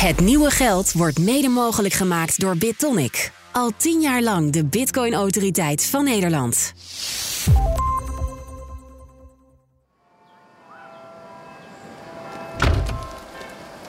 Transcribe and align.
Het 0.00 0.20
nieuwe 0.20 0.50
geld 0.50 0.92
wordt 0.92 1.18
mede 1.18 1.48
mogelijk 1.48 1.94
gemaakt 1.94 2.40
door 2.40 2.56
BitTonic. 2.56 3.32
Al 3.52 3.70
tien 3.76 4.00
jaar 4.00 4.22
lang 4.22 4.52
de 4.52 4.64
Bitcoin-autoriteit 4.64 5.86
van 5.86 6.04
Nederland. 6.04 6.72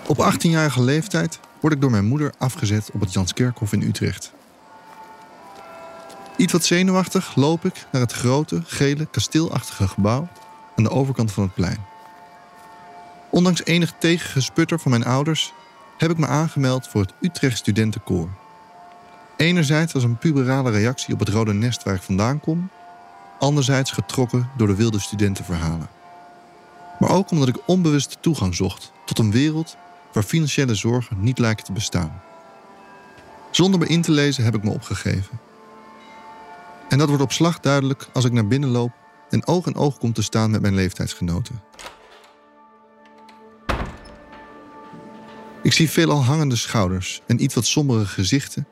Op 0.08 0.34
18-jarige 0.34 0.82
leeftijd 0.82 1.40
word 1.60 1.74
ik 1.74 1.82
door 1.82 1.92
mijn 1.92 2.06
moeder 2.06 2.34
afgezet 2.38 2.90
op 2.94 3.00
het 3.02 3.14
Janskerkhof 3.14 3.74
in 3.74 3.82
Utrecht. 3.82 4.34
Iets 6.38 6.54
wat 6.54 6.66
zenuwachtig 6.66 7.36
loop 7.36 7.66
ik 7.66 7.86
naar 7.92 8.02
het 8.02 8.14
grote, 8.14 8.62
gele, 8.66 9.06
kasteelachtige 9.06 9.88
gebouw 9.88 10.28
aan 10.76 10.84
de 10.84 10.90
overkant 10.90 11.32
van 11.32 11.44
het 11.44 11.54
plein. 11.54 11.86
Ondanks 13.30 13.66
enig 13.66 13.94
tegengesputter 14.00 14.80
van 14.80 14.92
mijn 14.92 15.06
ouders 15.06 15.54
heb 16.02 16.12
ik 16.12 16.18
me 16.18 16.28
aangemeld 16.28 16.88
voor 16.88 17.02
het 17.02 17.14
Utrecht 17.20 17.58
Studentenkoor. 17.58 18.30
Enerzijds 19.38 19.94
als 19.94 20.04
een 20.04 20.18
puberale 20.18 20.72
reactie 20.72 21.14
op 21.14 21.20
het 21.20 21.30
rode 21.30 21.54
nest 21.54 21.84
waar 21.84 21.96
ik 21.96 22.02
vandaan 22.02 22.40
kom, 22.40 22.70
anderzijds 23.40 23.92
getrokken 23.92 24.50
door 24.58 24.68
de 24.68 24.76
wilde 24.76 25.00
studentenverhalen. 25.00 25.90
Maar 27.00 27.10
ook 27.10 27.32
omdat 27.32 27.48
ik 27.48 27.68
onbewust 27.68 28.18
toegang 28.22 28.56
zocht 28.56 28.92
tot 29.06 29.20
een 29.20 29.32
wereld 29.32 29.78
waar 30.14 30.24
financiële 30.24 30.76
zorgen 30.76 31.24
niet 31.24 31.40
lijken 31.40 31.66
te 31.66 31.72
bestaan. 31.72 32.22
Zonder 33.52 33.80
me 33.80 33.88
in 33.88 34.02
te 34.02 34.12
lezen 34.12 34.44
heb 34.44 34.56
ik 34.56 34.64
me 34.64 34.72
opgegeven. 34.72 35.40
En 36.90 36.98
dat 36.98 37.08
wordt 37.08 37.24
op 37.24 37.32
slag 37.32 37.60
duidelijk 37.60 38.08
als 38.14 38.26
ik 38.26 38.32
naar 38.32 38.48
binnen 38.48 38.70
loop 38.70 38.92
en 39.30 39.48
oog 39.48 39.66
in 39.66 39.76
oog 39.76 39.98
kom 39.98 40.14
te 40.14 40.22
staan 40.22 40.52
met 40.52 40.62
mijn 40.62 40.76
leeftijdsgenoten. 40.76 41.62
Ik 45.64 45.74
zie 45.74 45.90
veelal 45.90 46.24
hangende 46.24 46.56
schouders 46.56 47.22
en 47.28 47.44
iets 47.44 47.56
wat 47.56 47.66
sombere 47.66 48.06
gezichten 48.06 48.68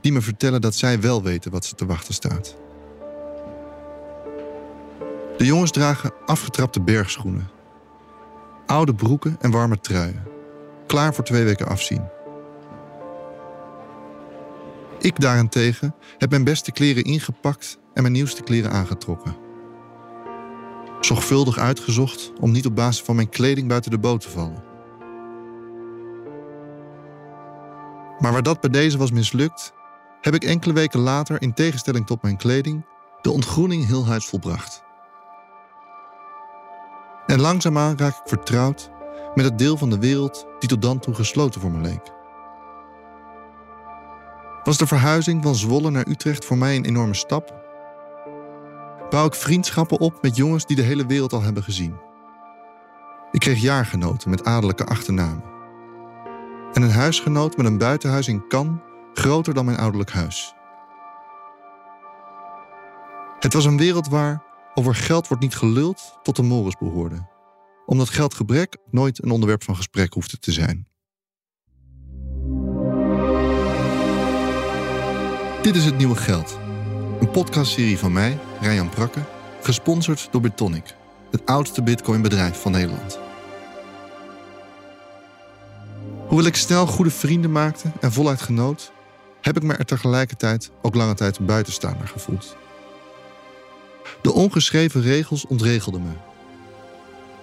die 0.00 0.12
me 0.12 0.20
vertellen 0.20 0.60
dat 0.60 0.74
zij 0.74 1.00
wel 1.00 1.22
weten 1.22 1.50
wat 1.50 1.64
ze 1.64 1.74
te 1.74 1.86
wachten 1.86 2.14
staat. 2.14 2.56
De 5.36 5.44
jongens 5.44 5.70
dragen 5.70 6.12
afgetrapte 6.26 6.80
bergschoenen, 6.80 7.50
oude 8.66 8.94
broeken 8.94 9.36
en 9.40 9.50
warme 9.50 9.80
truien, 9.80 10.22
klaar 10.86 11.14
voor 11.14 11.24
twee 11.24 11.44
weken 11.44 11.66
afzien. 11.66 12.02
Ik 14.98 15.20
daarentegen 15.20 15.94
heb 16.18 16.30
mijn 16.30 16.44
beste 16.44 16.72
kleren 16.72 17.04
ingepakt 17.04 17.78
en 17.94 18.02
mijn 18.02 18.14
nieuwste 18.14 18.42
kleren 18.42 18.70
aangetrokken. 18.70 19.36
Zorgvuldig 21.00 21.58
uitgezocht 21.58 22.32
om 22.40 22.50
niet 22.50 22.66
op 22.66 22.76
basis 22.76 23.02
van 23.02 23.16
mijn 23.16 23.28
kleding 23.28 23.68
buiten 23.68 23.90
de 23.90 23.98
boot 23.98 24.20
te 24.20 24.30
vallen. 24.30 24.71
Maar 28.22 28.32
waar 28.32 28.42
dat 28.42 28.60
bij 28.60 28.70
deze 28.70 28.98
was 28.98 29.10
mislukt, 29.10 29.72
heb 30.20 30.34
ik 30.34 30.44
enkele 30.44 30.72
weken 30.72 31.00
later, 31.00 31.42
in 31.42 31.54
tegenstelling 31.54 32.06
tot 32.06 32.22
mijn 32.22 32.36
kleding, 32.36 32.86
de 33.20 33.30
ontgroening 33.30 33.86
heel 33.86 34.06
huis 34.06 34.26
volbracht. 34.26 34.82
En 37.26 37.40
langzaamaan 37.40 37.98
raak 37.98 38.16
ik 38.16 38.22
vertrouwd 38.24 38.90
met 39.34 39.44
het 39.44 39.58
deel 39.58 39.76
van 39.76 39.90
de 39.90 39.98
wereld 39.98 40.46
die 40.58 40.68
tot 40.68 40.82
dan 40.82 40.98
toe 40.98 41.14
gesloten 41.14 41.60
voor 41.60 41.70
me 41.70 41.80
leek. 41.80 42.12
Was 44.64 44.78
de 44.78 44.86
verhuizing 44.86 45.42
van 45.42 45.54
Zwolle 45.54 45.90
naar 45.90 46.08
Utrecht 46.08 46.44
voor 46.44 46.58
mij 46.58 46.76
een 46.76 46.84
enorme 46.84 47.14
stap? 47.14 47.60
Bouw 49.10 49.26
ik 49.26 49.34
vriendschappen 49.34 50.00
op 50.00 50.22
met 50.22 50.36
jongens 50.36 50.66
die 50.66 50.76
de 50.76 50.82
hele 50.82 51.06
wereld 51.06 51.32
al 51.32 51.42
hebben 51.42 51.62
gezien? 51.62 51.96
Ik 53.32 53.40
kreeg 53.40 53.60
jaargenoten 53.60 54.30
met 54.30 54.44
adellijke 54.44 54.84
achternamen. 54.84 55.51
En 56.72 56.82
een 56.82 56.90
huisgenoot 56.90 57.56
met 57.56 57.66
een 57.66 57.78
buitenhuis 57.78 58.28
in 58.28 58.48
Cannes 58.48 58.80
groter 59.14 59.54
dan 59.54 59.64
mijn 59.64 59.78
ouderlijk 59.78 60.10
huis. 60.10 60.54
Het 63.38 63.52
was 63.52 63.64
een 63.64 63.78
wereld 63.78 64.08
waar 64.08 64.42
over 64.74 64.94
geld 64.94 65.28
wordt 65.28 65.42
niet 65.42 65.54
geluld 65.54 66.18
tot 66.22 66.36
de 66.36 66.42
morris 66.42 66.76
behoorde, 66.78 67.28
omdat 67.86 68.08
geldgebrek 68.08 68.76
nooit 68.90 69.22
een 69.22 69.30
onderwerp 69.30 69.64
van 69.64 69.76
gesprek 69.76 70.12
hoefde 70.12 70.38
te 70.38 70.52
zijn. 70.52 70.86
Dit 75.62 75.76
is 75.76 75.84
Het 75.84 75.96
Nieuwe 75.96 76.16
Geld, 76.16 76.58
een 77.20 77.30
podcastserie 77.30 77.98
van 77.98 78.12
mij, 78.12 78.38
Ryan 78.60 78.88
Prakke, 78.88 79.20
gesponsord 79.60 80.28
door 80.30 80.40
Bitonic, 80.40 80.94
het 81.30 81.46
oudste 81.46 81.82
bitcoinbedrijf 81.82 82.60
van 82.60 82.72
Nederland. 82.72 83.21
Hoewel 86.32 86.50
ik 86.50 86.56
snel 86.56 86.86
goede 86.86 87.10
vrienden 87.10 87.52
maakte 87.52 87.92
en 88.00 88.12
voluit 88.12 88.42
genoot, 88.42 88.92
heb 89.40 89.56
ik 89.56 89.62
me 89.62 89.74
er 89.74 89.84
tegelijkertijd 89.84 90.70
ook 90.82 90.94
lange 90.94 91.14
tijd 91.14 91.46
buitenstaander 91.46 92.08
gevoeld. 92.08 92.56
De 94.22 94.32
ongeschreven 94.32 95.02
regels 95.02 95.46
ontregelden 95.46 96.02
me. 96.02 96.12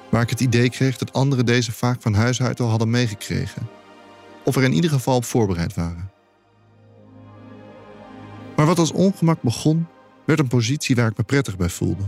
Waar 0.10 0.22
ik 0.22 0.30
het 0.30 0.40
idee 0.40 0.70
kreeg 0.70 0.98
dat 0.98 1.14
anderen 1.14 1.46
deze 1.46 1.72
vaak 1.72 2.02
van 2.02 2.14
huis 2.14 2.42
uit 2.42 2.60
al 2.60 2.70
hadden 2.70 2.90
meegekregen, 2.90 3.70
of 4.44 4.56
er 4.56 4.64
in 4.64 4.74
ieder 4.74 4.90
geval 4.90 5.16
op 5.16 5.26
voorbereid 5.26 5.74
waren. 5.74 6.12
Maar 8.56 8.66
wat 8.66 8.80
als 8.80 8.92
ongemak 8.92 9.42
begon, 9.42 9.88
werd 10.26 10.40
een 10.40 10.48
positie 10.48 10.96
waar 10.96 11.10
ik 11.10 11.18
me 11.18 11.24
prettig 11.24 11.58
bij 11.58 11.70
voelde. 11.70 12.04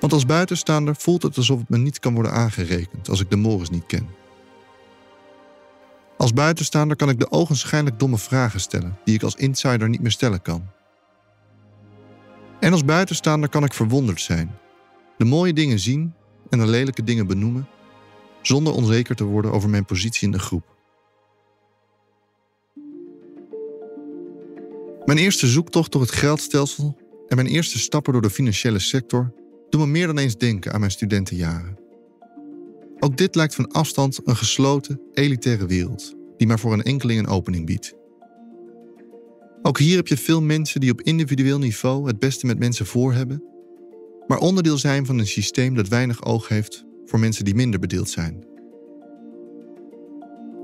Want 0.00 0.12
als 0.12 0.26
buitenstaander 0.26 0.96
voelt 0.96 1.22
het 1.22 1.36
alsof 1.36 1.58
het 1.58 1.68
me 1.68 1.78
niet 1.78 1.98
kan 1.98 2.14
worden 2.14 2.32
aangerekend 2.32 3.08
als 3.08 3.20
ik 3.20 3.30
de 3.30 3.36
morgens 3.36 3.70
niet 3.70 3.86
ken. 3.86 4.22
Als 6.24 6.32
buitenstaander 6.32 6.96
kan 6.96 7.08
ik 7.08 7.18
de 7.18 7.30
ogenschijnlijk 7.30 7.98
domme 7.98 8.18
vragen 8.18 8.60
stellen 8.60 8.98
die 9.04 9.14
ik 9.14 9.22
als 9.22 9.34
insider 9.34 9.88
niet 9.88 10.00
meer 10.00 10.10
stellen 10.10 10.42
kan. 10.42 10.66
En 12.60 12.72
als 12.72 12.84
buitenstaander 12.84 13.48
kan 13.48 13.64
ik 13.64 13.72
verwonderd 13.72 14.20
zijn, 14.20 14.58
de 15.18 15.24
mooie 15.24 15.52
dingen 15.52 15.78
zien 15.78 16.14
en 16.50 16.58
de 16.58 16.66
lelijke 16.66 17.02
dingen 17.02 17.26
benoemen, 17.26 17.68
zonder 18.42 18.72
onzeker 18.72 19.14
te 19.14 19.24
worden 19.24 19.52
over 19.52 19.68
mijn 19.68 19.84
positie 19.84 20.26
in 20.26 20.32
de 20.32 20.38
groep. 20.38 20.76
Mijn 25.04 25.18
eerste 25.18 25.46
zoektocht 25.46 25.92
door 25.92 26.00
het 26.00 26.12
geldstelsel 26.12 26.96
en 27.28 27.36
mijn 27.36 27.48
eerste 27.48 27.78
stappen 27.78 28.12
door 28.12 28.22
de 28.22 28.30
financiële 28.30 28.78
sector 28.78 29.32
doen 29.70 29.80
me 29.80 29.86
meer 29.86 30.06
dan 30.06 30.18
eens 30.18 30.36
denken 30.36 30.72
aan 30.72 30.80
mijn 30.80 30.92
studentenjaren. 30.92 31.83
Ook 32.98 33.16
dit 33.16 33.34
lijkt 33.34 33.54
van 33.54 33.72
afstand 33.72 34.20
een 34.24 34.36
gesloten, 34.36 35.00
elitaire 35.12 35.66
wereld, 35.66 36.14
die 36.36 36.46
maar 36.46 36.58
voor 36.58 36.72
een 36.72 36.82
enkeling 36.82 37.18
een 37.20 37.26
opening 37.26 37.66
biedt. 37.66 37.94
Ook 39.62 39.78
hier 39.78 39.96
heb 39.96 40.06
je 40.06 40.16
veel 40.16 40.42
mensen 40.42 40.80
die 40.80 40.90
op 40.90 41.00
individueel 41.00 41.58
niveau 41.58 42.06
het 42.06 42.18
beste 42.18 42.46
met 42.46 42.58
mensen 42.58 42.86
voor 42.86 43.12
hebben, 43.12 43.44
maar 44.26 44.38
onderdeel 44.38 44.78
zijn 44.78 45.06
van 45.06 45.18
een 45.18 45.26
systeem 45.26 45.74
dat 45.74 45.88
weinig 45.88 46.24
oog 46.24 46.48
heeft 46.48 46.84
voor 47.04 47.18
mensen 47.18 47.44
die 47.44 47.54
minder 47.54 47.80
bedeeld 47.80 48.08
zijn. 48.08 48.46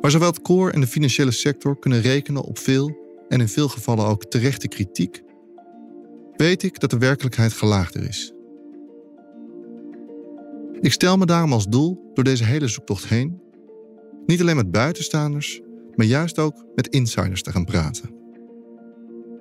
Maar 0.00 0.10
zowel 0.10 0.28
het 0.28 0.42
koor 0.42 0.70
en 0.70 0.80
de 0.80 0.86
financiële 0.86 1.30
sector 1.30 1.78
kunnen 1.78 2.00
rekenen 2.00 2.42
op 2.42 2.58
veel 2.58 2.98
en 3.28 3.40
in 3.40 3.48
veel 3.48 3.68
gevallen 3.68 4.06
ook 4.06 4.24
terechte 4.24 4.68
kritiek, 4.68 5.22
weet 6.36 6.62
ik 6.62 6.80
dat 6.80 6.90
de 6.90 6.98
werkelijkheid 6.98 7.52
gelaagder 7.52 8.08
is. 8.08 8.32
Ik 10.80 10.92
stel 10.92 11.16
me 11.16 11.26
daarom 11.26 11.52
als 11.52 11.66
doel 11.66 12.10
door 12.14 12.24
deze 12.24 12.44
hele 12.44 12.68
zoektocht 12.68 13.06
heen 13.06 13.40
niet 14.26 14.40
alleen 14.40 14.56
met 14.56 14.70
buitenstaanders, 14.70 15.60
maar 15.94 16.06
juist 16.06 16.38
ook 16.38 16.64
met 16.74 16.88
insiders 16.88 17.42
te 17.42 17.50
gaan 17.50 17.64
praten. 17.64 18.10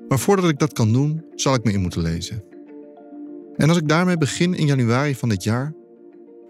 Maar 0.08 0.20
voordat 0.20 0.50
ik 0.50 0.60
dat 0.60 0.74
kan 0.74 0.94
doen, 0.94 1.26
zal 1.36 1.54
ik 1.54 1.64
me 1.64 1.72
in 1.72 1.82
moeten 1.82 2.02
lezen. 2.02 2.44
En 3.56 3.70
als 3.70 3.78
ik 3.78 3.88
daarmee 3.88 4.18
begin 4.18 4.54
in 4.54 4.66
januari 4.66 5.16
van 5.16 5.30
dit 5.30 5.44
jaar, 5.44 5.74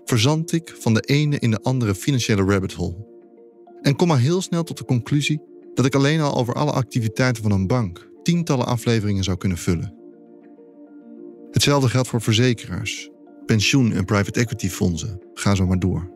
verzand 0.06 0.52
ik 0.52 0.76
van 0.80 0.94
de 0.94 1.02
ene 1.02 1.40
in 1.40 1.52
de 1.52 1.62
andere 1.62 1.96
financiële 1.96 2.44
rabbit 2.44 2.74
hole. 2.74 3.08
En 3.82 3.96
kom 3.96 4.12
al 4.12 4.18
heel 4.18 4.42
snel 4.42 4.64
tot 4.64 4.78
de 4.78 4.86
conclusie 4.86 5.42
dat 5.74 5.86
ik 5.86 5.96
alleen 5.96 6.22
al 6.22 6.36
over 6.36 6.54
alle 6.54 6.72
activiteiten 6.72 7.44
van 7.44 7.52
een 7.52 7.68
bank 7.68 8.10
tientallen 8.24 8.66
afleveringen 8.66 9.24
zou 9.24 9.38
kunnen 9.38 9.58
vullen. 9.58 9.94
Hetzelfde 11.52 11.90
geldt 11.90 12.08
voor 12.08 12.22
verzekeraars, 12.22 13.10
pensioen- 13.50 13.94
en 13.94 14.06
private 14.06 14.40
equity 14.40 14.70
fondsen. 14.70 15.22
Ga 15.34 15.56
zo 15.56 15.66
maar 15.66 15.80
door. 15.80 16.12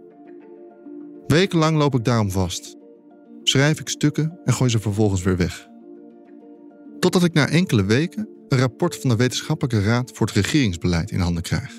Wekenlang 1.27 1.77
loop 1.77 1.95
ik 1.95 2.03
daarom 2.03 2.31
vast. 2.31 2.75
Schrijf 3.43 3.79
ik 3.79 3.89
stukken 3.89 4.39
en 4.43 4.53
gooi 4.53 4.69
ze 4.69 4.79
vervolgens 4.79 5.23
weer 5.23 5.37
weg. 5.37 5.67
Totdat 6.99 7.23
ik 7.23 7.33
na 7.33 7.47
enkele 7.49 7.85
weken 7.85 8.29
een 8.47 8.57
rapport 8.57 8.97
van 8.97 9.09
de 9.09 9.15
Wetenschappelijke 9.15 9.83
Raad 9.83 10.11
voor 10.13 10.27
het 10.27 10.35
Regeringsbeleid 10.35 11.11
in 11.11 11.19
handen 11.19 11.43
krijg. 11.43 11.71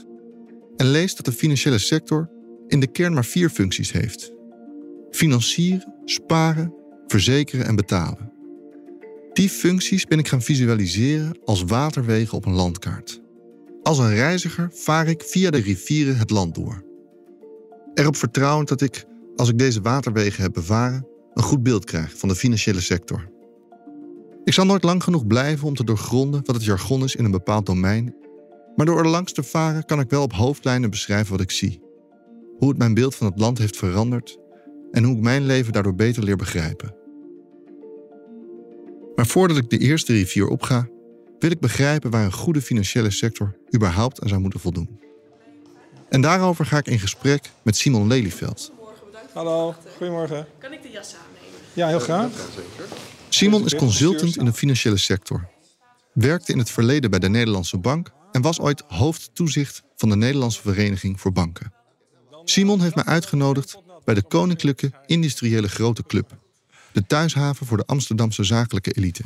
En 0.76 0.86
lees 0.86 1.14
dat 1.16 1.24
de 1.24 1.32
financiële 1.32 1.78
sector 1.78 2.30
in 2.66 2.80
de 2.80 2.90
kern 2.90 3.12
maar 3.12 3.24
vier 3.24 3.50
functies 3.50 3.92
heeft: 3.92 4.32
financieren, 5.10 5.94
sparen, 6.04 6.74
verzekeren 7.06 7.66
en 7.66 7.76
betalen. 7.76 8.32
Die 9.32 9.48
functies 9.48 10.04
ben 10.04 10.18
ik 10.18 10.28
gaan 10.28 10.42
visualiseren 10.42 11.38
als 11.44 11.62
waterwegen 11.62 12.36
op 12.36 12.46
een 12.46 12.54
landkaart. 12.54 13.22
Als 13.84 13.98
een 13.98 14.14
reiziger 14.14 14.68
vaar 14.72 15.08
ik 15.08 15.22
via 15.22 15.50
de 15.50 15.58
rivieren 15.58 16.16
het 16.16 16.30
land 16.30 16.54
door. 16.54 16.84
Erop 17.94 18.16
vertrouwend 18.16 18.68
dat 18.68 18.80
ik, 18.80 19.04
als 19.36 19.48
ik 19.48 19.58
deze 19.58 19.80
waterwegen 19.80 20.42
heb 20.42 20.52
bevaren, 20.52 21.06
een 21.34 21.42
goed 21.42 21.62
beeld 21.62 21.84
krijg 21.84 22.18
van 22.18 22.28
de 22.28 22.34
financiële 22.34 22.80
sector. 22.80 23.28
Ik 24.44 24.52
zal 24.52 24.64
nooit 24.64 24.82
lang 24.82 25.02
genoeg 25.02 25.26
blijven 25.26 25.66
om 25.66 25.74
te 25.74 25.84
doorgronden 25.84 26.40
wat 26.44 26.54
het 26.54 26.64
jargon 26.64 27.02
is 27.02 27.16
in 27.16 27.24
een 27.24 27.30
bepaald 27.30 27.66
domein, 27.66 28.14
maar 28.76 28.86
door 28.86 28.98
er 28.98 29.08
langs 29.08 29.32
te 29.32 29.42
varen 29.42 29.84
kan 29.84 30.00
ik 30.00 30.10
wel 30.10 30.22
op 30.22 30.32
hoofdlijnen 30.32 30.90
beschrijven 30.90 31.32
wat 31.32 31.40
ik 31.40 31.50
zie. 31.50 31.82
Hoe 32.58 32.68
het 32.68 32.78
mijn 32.78 32.94
beeld 32.94 33.14
van 33.14 33.26
het 33.26 33.38
land 33.38 33.58
heeft 33.58 33.76
veranderd 33.76 34.38
en 34.90 35.04
hoe 35.04 35.16
ik 35.16 35.22
mijn 35.22 35.46
leven 35.46 35.72
daardoor 35.72 35.94
beter 35.94 36.22
leer 36.22 36.36
begrijpen. 36.36 36.94
Maar 39.14 39.26
voordat 39.26 39.56
ik 39.56 39.70
de 39.70 39.78
eerste 39.78 40.12
rivier 40.12 40.48
opga, 40.48 40.88
wil 41.44 41.52
ik 41.52 41.60
begrijpen 41.60 42.10
waar 42.10 42.24
een 42.24 42.32
goede 42.32 42.62
financiële 42.62 43.10
sector 43.10 43.56
überhaupt 43.74 44.20
aan 44.20 44.28
zou 44.28 44.40
moeten 44.40 44.60
voldoen. 44.60 45.00
En 46.08 46.20
daarover 46.20 46.66
ga 46.66 46.78
ik 46.78 46.86
in 46.86 46.98
gesprek 46.98 47.50
met 47.62 47.76
Simon 47.76 48.06
Lelyveld. 48.06 48.72
Hallo, 49.32 49.74
goedemorgen. 49.96 50.46
Kan 50.58 50.72
ik 50.72 50.82
de 50.82 50.90
jas 50.90 51.14
aannemen? 51.14 51.60
Ja, 51.72 51.88
heel 51.88 51.98
graag. 51.98 52.30
Simon 53.28 53.64
is 53.64 53.74
consultant 53.74 54.36
in 54.36 54.44
de 54.44 54.52
financiële 54.52 54.96
sector. 54.96 55.48
Werkte 56.12 56.52
in 56.52 56.58
het 56.58 56.70
verleden 56.70 57.10
bij 57.10 57.18
de 57.18 57.28
Nederlandse 57.28 57.78
Bank 57.78 58.10
en 58.32 58.42
was 58.42 58.60
ooit 58.60 58.82
hoofdtoezicht 58.86 59.82
van 59.96 60.08
de 60.08 60.16
Nederlandse 60.16 60.60
Vereniging 60.60 61.20
voor 61.20 61.32
Banken. 61.32 61.72
Simon 62.44 62.80
heeft 62.80 62.94
mij 62.94 63.04
uitgenodigd 63.04 63.78
bij 64.04 64.14
de 64.14 64.22
Koninklijke 64.22 64.92
Industriële 65.06 65.68
Grote 65.68 66.02
Club, 66.02 66.36
de 66.92 67.06
thuishaven 67.06 67.66
voor 67.66 67.76
de 67.76 67.86
Amsterdamse 67.86 68.44
zakelijke 68.44 68.92
elite. 68.92 69.22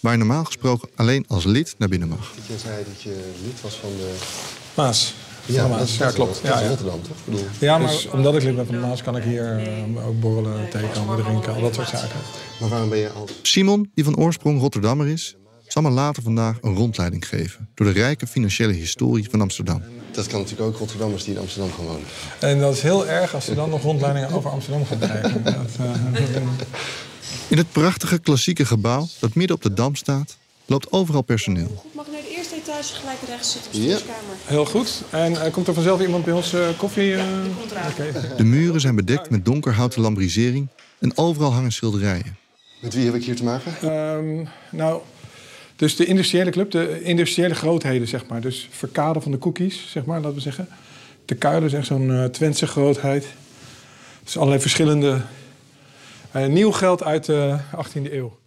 Waar 0.00 0.12
je 0.12 0.18
normaal 0.18 0.44
gesproken 0.44 0.88
alleen 0.94 1.24
als 1.28 1.44
lid 1.44 1.74
naar 1.78 1.88
binnen 1.88 2.08
mag. 2.08 2.32
Je 2.46 2.58
zei 2.58 2.84
dat 2.84 3.02
je 3.02 3.32
lid 3.44 3.60
was 3.60 3.74
van 3.74 3.90
de... 3.96 4.16
Maas. 4.74 5.14
Ja, 5.46 5.66
Maas. 5.68 5.82
is, 5.82 5.96
ja 5.96 6.10
klopt. 6.10 6.34
Dat 6.34 6.42
Ja, 6.42 6.54
is 6.54 6.60
ja. 6.60 6.68
Rotterdam, 6.68 7.02
toch? 7.02 7.16
Ik 7.16 7.24
bedoel, 7.24 7.46
ja, 7.58 7.78
maar 7.78 7.94
omdat 8.12 8.34
ik 8.34 8.42
lid 8.42 8.56
ben 8.56 8.66
van 8.66 8.74
de 8.74 8.80
Maas 8.80 9.02
kan 9.02 9.16
ik 9.16 9.22
hier 9.22 9.58
eh, 9.58 10.06
ook 10.06 10.20
borrelen, 10.20 10.70
thee 10.70 10.88
komen 10.94 11.24
drinken, 11.24 11.54
al 11.54 11.60
dat 11.60 11.74
soort 11.74 11.88
zaken. 11.88 12.20
maar 12.60 12.68
waarom 12.68 12.88
ben 12.88 12.98
je 12.98 13.10
als... 13.10 13.30
Simon, 13.42 13.90
die 13.94 14.04
van 14.04 14.16
oorsprong 14.16 14.60
Rotterdammer 14.60 15.06
is, 15.06 15.36
zal 15.66 15.82
me 15.82 15.90
later 15.90 16.22
vandaag 16.22 16.58
een 16.60 16.74
rondleiding 16.74 17.28
geven 17.28 17.68
door 17.74 17.86
de 17.86 17.92
rijke 17.92 18.26
financiële 18.26 18.72
historie 18.72 19.30
van 19.30 19.40
Amsterdam. 19.40 19.82
Dat 20.10 20.26
kan 20.26 20.40
natuurlijk 20.40 20.68
ook 20.68 20.76
Rotterdammers 20.76 21.24
die 21.24 21.34
in 21.34 21.40
Amsterdam 21.40 21.70
gaan 21.72 21.84
wonen. 21.84 22.06
En 22.38 22.60
dat 22.60 22.74
is 22.74 22.82
heel 22.82 23.06
erg 23.06 23.34
als 23.34 23.44
ze 23.44 23.54
dan 23.54 23.70
nog 23.70 23.82
rondleidingen 23.82 24.30
over 24.30 24.50
Amsterdam 24.50 24.86
gaan 24.86 24.98
krijgen. 24.98 25.44
Dat, 25.44 25.54
eh, 25.78 25.90
In 27.48 27.56
het 27.58 27.72
prachtige 27.72 28.18
klassieke 28.18 28.64
gebouw 28.66 29.08
dat 29.20 29.34
midden 29.34 29.56
op 29.56 29.62
de 29.62 29.72
Dam 29.74 29.94
staat, 29.94 30.36
loopt 30.66 30.92
overal 30.92 31.22
personeel. 31.22 31.66
Goed, 31.82 31.94
mag 31.94 32.06
ik 32.06 32.12
naar 32.12 32.20
de 32.20 32.34
eerste 32.36 32.54
etage 32.54 32.94
gelijk 32.94 33.18
rechts 33.26 33.52
zitten 33.52 33.70
op 33.70 33.76
de 33.76 33.86
Ja. 33.86 33.98
heel 34.44 34.64
goed. 34.66 35.02
En 35.10 35.42
eh, 35.44 35.52
komt 35.52 35.66
er 35.68 35.74
vanzelf 35.74 36.00
iemand 36.00 36.24
bij 36.24 36.34
ons 36.34 36.52
eh, 36.52 36.68
koffie? 36.76 37.14
eh? 37.14 37.24
komt 37.58 37.70
eraan. 37.70 37.90
Oké. 37.90 38.34
De 38.36 38.44
muren 38.44 38.80
zijn 38.80 38.94
bedekt 38.96 39.30
met 39.30 39.44
donkerhouten 39.44 40.00
lambrisering 40.00 40.68
en 40.98 41.18
overal 41.18 41.52
hangen 41.52 41.72
schilderijen. 41.72 42.36
Met 42.80 42.94
wie 42.94 43.04
heb 43.04 43.14
ik 43.14 43.24
hier 43.24 43.36
te 43.36 43.44
maken? 43.44 43.72
Ehm, 43.82 44.44
nou, 44.70 45.00
dus 45.76 45.96
de 45.96 46.04
industriële 46.04 46.50
club, 46.50 46.70
de 46.70 47.02
industriële 47.02 47.54
grootheden, 47.54 48.08
zeg 48.08 48.26
maar. 48.26 48.40
Dus 48.40 48.68
verkaden 48.70 49.22
van 49.22 49.30
de 49.30 49.38
cookies, 49.38 49.86
zeg 49.90 50.04
maar, 50.04 50.20
laten 50.20 50.34
we 50.34 50.40
zeggen. 50.40 50.68
De 51.24 51.34
Kuilen 51.34 51.64
is 51.68 51.72
echt 51.72 51.86
zo'n 51.86 52.10
eh 52.10 52.24
Twentse 52.24 52.66
grootheid. 52.66 53.26
Dus 54.24 54.36
allerlei 54.36 54.60
verschillende... 54.60 55.20
eh, 56.44 56.48
nieuw 56.48 56.70
geld 56.70 57.02
uit 57.02 57.24
de 57.24 57.58
18e 57.70 58.12
eeuw. 58.12 58.40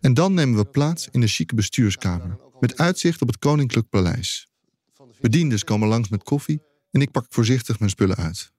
En 0.00 0.14
dan 0.14 0.34
nemen 0.34 0.58
we 0.58 0.64
plaats 0.64 1.08
in 1.10 1.20
de 1.20 1.26
chique 1.26 1.56
bestuurskamer, 1.56 2.38
met 2.60 2.78
uitzicht 2.78 3.22
op 3.22 3.28
het 3.28 3.38
Koninklijk 3.38 3.88
Paleis. 3.88 4.48
Bediendes 5.20 5.64
komen 5.64 5.88
langs 5.88 6.08
met 6.08 6.22
koffie 6.22 6.62
en 6.90 7.00
ik 7.00 7.10
pak 7.10 7.26
voorzichtig 7.28 7.78
mijn 7.78 7.90
spullen 7.90 8.16
uit. 8.16 8.52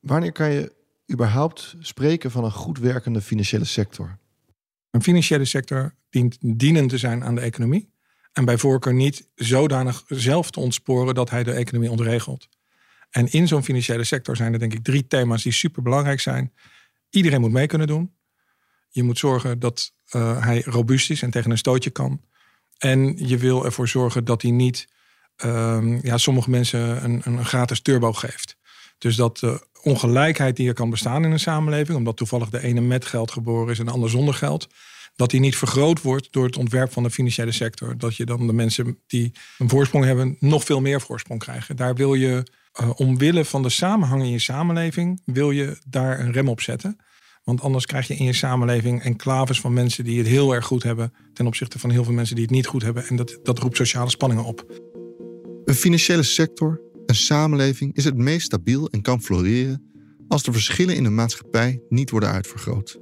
Wanneer 0.00 0.32
kan 0.32 0.50
je 0.50 0.72
überhaupt 1.12 1.76
spreken 1.80 2.30
van 2.30 2.44
een 2.44 2.52
goed 2.52 2.78
werkende 2.78 3.20
financiële 3.20 3.64
sector? 3.64 4.18
Een 4.90 5.02
financiële 5.02 5.44
sector 5.44 5.94
dient 6.10 6.38
dienend 6.40 6.88
te 6.88 6.98
zijn 6.98 7.24
aan 7.24 7.34
de 7.34 7.40
economie. 7.40 7.90
En 8.32 8.44
bij 8.44 8.58
voorkeur 8.58 8.94
niet 8.94 9.28
zodanig 9.34 10.02
zelf 10.06 10.50
te 10.50 10.60
ontsporen 10.60 11.14
dat 11.14 11.30
hij 11.30 11.44
de 11.44 11.52
economie 11.52 11.90
ontregelt. 11.90 12.48
En 13.10 13.32
in 13.32 13.48
zo'n 13.48 13.64
financiële 13.64 14.04
sector 14.04 14.36
zijn 14.36 14.52
er 14.52 14.58
denk 14.58 14.72
ik 14.72 14.84
drie 14.84 15.06
thema's 15.06 15.42
die 15.42 15.52
super 15.52 15.82
belangrijk 15.82 16.20
zijn. 16.20 16.52
Iedereen 17.10 17.40
moet 17.40 17.52
mee 17.52 17.66
kunnen 17.66 17.86
doen. 17.86 18.14
Je 18.88 19.02
moet 19.02 19.18
zorgen 19.18 19.58
dat 19.58 19.92
eh, 20.08 20.44
hij 20.44 20.62
robuust 20.64 21.10
is 21.10 21.22
en 21.22 21.30
tegen 21.30 21.50
een 21.50 21.58
stootje 21.58 21.90
kan. 21.90 22.20
En 22.78 23.26
je 23.26 23.36
wil 23.36 23.64
ervoor 23.64 23.88
zorgen 23.88 24.24
dat 24.24 24.42
hij 24.42 24.50
niet 24.50 24.88
ehm, 25.36 26.06
ja, 26.06 26.18
sommige 26.18 26.50
mensen 26.50 27.04
een, 27.04 27.20
een 27.24 27.44
gratis 27.44 27.80
turbo 27.80 28.12
geeft. 28.12 28.56
Dus 28.98 29.16
dat 29.16 29.38
de 29.38 29.66
ongelijkheid 29.82 30.56
die 30.56 30.68
er 30.68 30.74
kan 30.74 30.90
bestaan 30.90 31.24
in 31.24 31.30
een 31.30 31.40
samenleving, 31.40 31.98
omdat 31.98 32.16
toevallig 32.16 32.48
de 32.48 32.62
ene 32.62 32.80
met 32.80 33.04
geld 33.04 33.30
geboren 33.30 33.72
is 33.72 33.78
en 33.78 33.86
de 33.86 33.92
ander 33.92 34.10
zonder 34.10 34.34
geld, 34.34 34.68
dat 35.16 35.30
die 35.30 35.40
niet 35.40 35.56
vergroot 35.56 36.02
wordt 36.02 36.32
door 36.32 36.44
het 36.44 36.56
ontwerp 36.56 36.92
van 36.92 37.02
de 37.02 37.10
financiële 37.10 37.52
sector. 37.52 37.98
Dat 37.98 38.16
je 38.16 38.24
dan 38.24 38.46
de 38.46 38.52
mensen 38.52 38.98
die 39.06 39.32
een 39.58 39.68
voorsprong 39.68 40.04
hebben, 40.04 40.36
nog 40.40 40.64
veel 40.64 40.80
meer 40.80 41.00
voorsprong 41.00 41.40
krijgen. 41.40 41.76
Daar 41.76 41.94
wil 41.94 42.14
je, 42.14 42.46
eh, 42.78 42.90
omwille 42.94 43.44
van 43.44 43.62
de 43.62 43.68
samenhang 43.68 44.22
in 44.22 44.30
je 44.30 44.38
samenleving, 44.38 45.20
wil 45.24 45.50
je 45.50 45.78
daar 45.86 46.20
een 46.20 46.32
rem 46.32 46.48
op 46.48 46.60
zetten. 46.60 46.96
Want 47.44 47.60
anders 47.60 47.86
krijg 47.86 48.06
je 48.06 48.14
in 48.14 48.24
je 48.24 48.32
samenleving 48.32 49.02
enclaves 49.02 49.60
van 49.60 49.72
mensen 49.72 50.04
die 50.04 50.18
het 50.18 50.26
heel 50.26 50.54
erg 50.54 50.64
goed 50.64 50.82
hebben, 50.82 51.12
ten 51.32 51.46
opzichte 51.46 51.78
van 51.78 51.90
heel 51.90 52.04
veel 52.04 52.12
mensen 52.12 52.34
die 52.34 52.44
het 52.44 52.54
niet 52.54 52.66
goed 52.66 52.82
hebben. 52.82 53.06
En 53.06 53.16
dat, 53.16 53.38
dat 53.42 53.58
roept 53.58 53.76
sociale 53.76 54.10
spanningen 54.10 54.44
op. 54.44 54.80
Een 55.64 55.74
financiële 55.74 56.22
sector, 56.22 56.80
een 57.06 57.14
samenleving, 57.14 57.96
is 57.96 58.04
het 58.04 58.16
meest 58.16 58.46
stabiel 58.46 58.88
en 58.88 59.02
kan 59.02 59.22
floreren 59.22 59.82
als 60.28 60.42
de 60.42 60.52
verschillen 60.52 60.96
in 60.96 61.02
de 61.02 61.10
maatschappij 61.10 61.80
niet 61.88 62.10
worden 62.10 62.30
uitvergroot. 62.30 62.98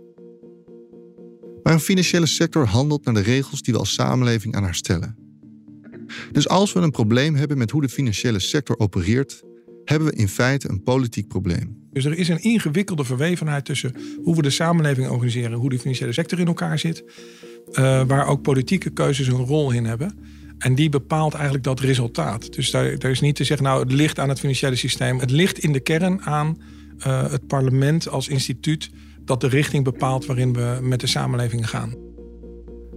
Maar 1.63 1.73
een 1.73 1.81
financiële 1.81 2.27
sector 2.27 2.67
handelt 2.67 3.05
naar 3.05 3.15
de 3.15 3.21
regels 3.21 3.63
die 3.63 3.75
we 3.75 3.81
als 3.81 3.95
samenleving 3.95 4.55
aan 4.55 4.63
haar 4.63 4.75
stellen. 4.75 5.19
Dus 6.33 6.49
als 6.49 6.73
we 6.73 6.81
een 6.81 6.91
probleem 6.91 7.35
hebben 7.35 7.59
met 7.59 7.71
hoe 7.71 7.81
de 7.81 7.89
financiële 7.89 8.39
sector 8.39 8.79
opereert, 8.79 9.45
hebben 9.89 10.09
we 10.09 10.15
in 10.15 10.29
feite 10.29 10.69
een 10.69 10.83
politiek 10.83 11.29
probleem. 11.29 11.85
Dus 11.93 12.05
er 12.05 12.19
is 12.19 12.29
een 12.29 12.43
ingewikkelde 12.43 13.05
verwevenheid 13.05 13.65
tussen 13.65 13.95
hoe 14.23 14.37
we 14.37 14.43
de 14.43 14.51
samenleving 14.51 15.09
organiseren, 15.09 15.59
hoe 15.59 15.71
de 15.71 15.79
financiële 15.79 16.13
sector 16.13 16.39
in 16.39 16.47
elkaar 16.47 16.79
zit, 16.79 17.05
eh, 17.73 18.03
waar 18.07 18.27
ook 18.27 18.43
politieke 18.43 18.91
keuzes 18.91 19.27
een 19.27 19.45
rol 19.47 19.71
in 19.71 19.85
hebben. 19.85 20.19
En 20.59 20.75
die 20.75 20.89
bepaalt 20.89 21.35
eigenlijk 21.35 21.65
dat 21.65 21.81
resultaat. 21.81 22.53
Dus 22.55 22.71
daar, 22.71 22.99
daar 22.99 23.11
is 23.11 23.21
niet 23.21 23.37
te 23.37 23.45
zeggen, 23.45 23.67
nou, 23.67 23.83
het 23.83 23.93
ligt 23.93 24.19
aan 24.19 24.29
het 24.29 24.41
financiële 24.41 24.77
systeem. 24.77 25.19
Het 25.19 25.31
ligt 25.31 25.59
in 25.59 25.73
de 25.73 25.81
kern 25.81 26.23
aan 26.23 26.61
eh, 26.99 27.31
het 27.31 27.47
parlement 27.47 28.09
als 28.09 28.29
instituut 28.29 28.91
dat 29.25 29.41
de 29.41 29.49
richting 29.49 29.85
bepaalt 29.85 30.27
waarin 30.27 30.53
we 30.53 30.79
met 30.83 31.01
de 31.01 31.07
samenleving 31.07 31.69
gaan. 31.69 31.95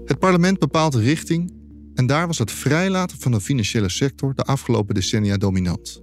Het 0.06 0.20
parlement 0.20 0.60
bepaalt 0.60 0.92
de 0.92 1.02
richting 1.02 1.54
en 1.94 2.06
daar 2.06 2.28
was 2.28 2.38
het 2.38 2.52
vrijlaten 2.52 3.20
van 3.20 3.32
de 3.32 3.42
financiële 3.42 3.90
sector 3.90 4.36
de 4.36 4.44
afgelopen 4.44 4.96
decennia 4.96 5.38
dominant. 5.38 6.02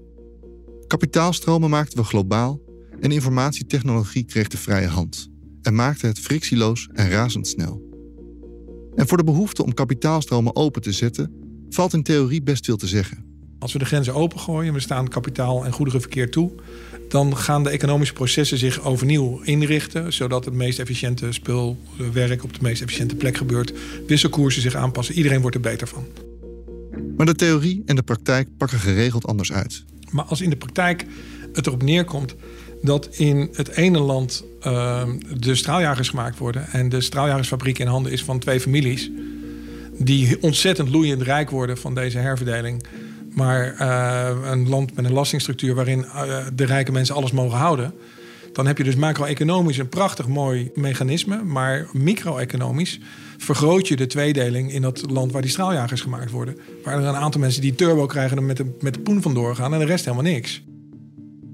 Kapitaalstromen 0.86 1.70
maakten 1.70 1.98
we 1.98 2.04
globaal 2.04 2.60
en 3.00 3.10
informatietechnologie 3.10 4.24
kreeg 4.24 4.48
de 4.48 4.56
vrije 4.56 4.86
hand 4.86 5.28
en 5.62 5.74
maakte 5.74 6.06
het 6.06 6.18
frictieloos 6.18 6.88
en 6.92 7.10
razendsnel. 7.10 7.82
En 8.94 9.08
voor 9.08 9.16
de 9.16 9.24
behoefte 9.24 9.64
om 9.64 9.74
kapitaalstromen 9.74 10.56
open 10.56 10.82
te 10.82 10.92
zetten, 10.92 11.32
valt 11.68 11.92
in 11.92 12.02
theorie 12.02 12.42
best 12.42 12.64
veel 12.64 12.76
te 12.76 12.86
zeggen. 12.86 13.24
Als 13.58 13.72
we 13.72 13.78
de 13.78 13.84
grenzen 13.84 14.14
opengooien, 14.14 14.72
we 14.72 14.80
staan 14.80 15.08
kapitaal 15.08 15.64
en 15.64 15.72
goederenverkeer 15.72 16.30
toe, 16.30 16.52
dan 17.08 17.36
gaan 17.36 17.62
de 17.62 17.70
economische 17.70 18.14
processen 18.14 18.58
zich 18.58 18.84
overnieuw 18.84 19.40
inrichten, 19.42 20.12
zodat 20.12 20.44
het 20.44 20.54
meest 20.54 20.78
efficiënte 20.78 21.32
spulwerk 21.32 22.44
op 22.44 22.52
de 22.52 22.62
meest 22.62 22.82
efficiënte 22.82 23.16
plek 23.16 23.36
gebeurt, 23.36 23.72
wisselkoersen 24.06 24.62
zich 24.62 24.74
aanpassen, 24.74 25.14
iedereen 25.14 25.40
wordt 25.40 25.56
er 25.56 25.62
beter 25.62 25.86
van. 25.86 26.06
Maar 27.16 27.26
de 27.26 27.34
theorie 27.34 27.82
en 27.86 27.96
de 27.96 28.02
praktijk 28.02 28.48
pakken 28.56 28.78
geregeld 28.78 29.26
anders 29.26 29.52
uit. 29.52 29.84
Maar 30.10 30.24
als 30.24 30.40
in 30.40 30.50
de 30.50 30.56
praktijk 30.56 31.06
het 31.52 31.66
erop 31.66 31.82
neerkomt 31.82 32.34
dat 32.82 33.08
in 33.16 33.48
het 33.52 33.68
ene 33.68 33.98
land 33.98 34.44
uh, 34.66 35.02
de 35.36 35.54
straaljagers 35.54 36.08
gemaakt 36.08 36.38
worden 36.38 36.66
en 36.72 36.88
de 36.88 37.00
straaljagersfabriek 37.00 37.78
in 37.78 37.86
handen 37.86 38.12
is 38.12 38.24
van 38.24 38.38
twee 38.38 38.60
families 38.60 39.10
die 39.98 40.42
ontzettend 40.42 40.88
loeiend 40.88 41.22
rijk 41.22 41.50
worden 41.50 41.78
van 41.78 41.94
deze 41.94 42.18
herverdeling. 42.18 42.84
Maar 43.34 43.76
uh, 43.80 44.50
een 44.50 44.68
land 44.68 44.94
met 44.94 45.04
een 45.04 45.10
belastingstructuur 45.10 45.74
waarin 45.74 45.98
uh, 45.98 46.46
de 46.54 46.64
rijke 46.64 46.92
mensen 46.92 47.14
alles 47.14 47.32
mogen 47.32 47.58
houden. 47.58 47.92
Dan 48.56 48.66
heb 48.66 48.78
je 48.78 48.84
dus 48.84 48.94
macro-economisch 48.94 49.78
een 49.78 49.88
prachtig 49.88 50.28
mooi 50.28 50.70
mechanisme. 50.74 51.42
Maar 51.42 51.88
micro-economisch 51.92 53.00
vergroot 53.36 53.88
je 53.88 53.96
de 53.96 54.06
tweedeling 54.06 54.72
in 54.72 54.82
dat 54.82 55.10
land 55.10 55.32
waar 55.32 55.42
die 55.42 55.50
straaljagers 55.50 56.00
gemaakt 56.00 56.30
worden. 56.30 56.58
Waar 56.84 56.98
er 56.98 57.04
een 57.04 57.14
aantal 57.14 57.40
mensen 57.40 57.62
die 57.62 57.74
turbo 57.74 58.06
krijgen 58.06 58.36
en 58.36 58.46
met 58.46 58.56
de, 58.56 58.76
met 58.80 58.94
de 58.94 59.00
poen 59.00 59.22
vandoor 59.22 59.56
gaan 59.56 59.72
en 59.72 59.78
de 59.78 59.84
rest 59.84 60.04
helemaal 60.04 60.32
niks. 60.32 60.64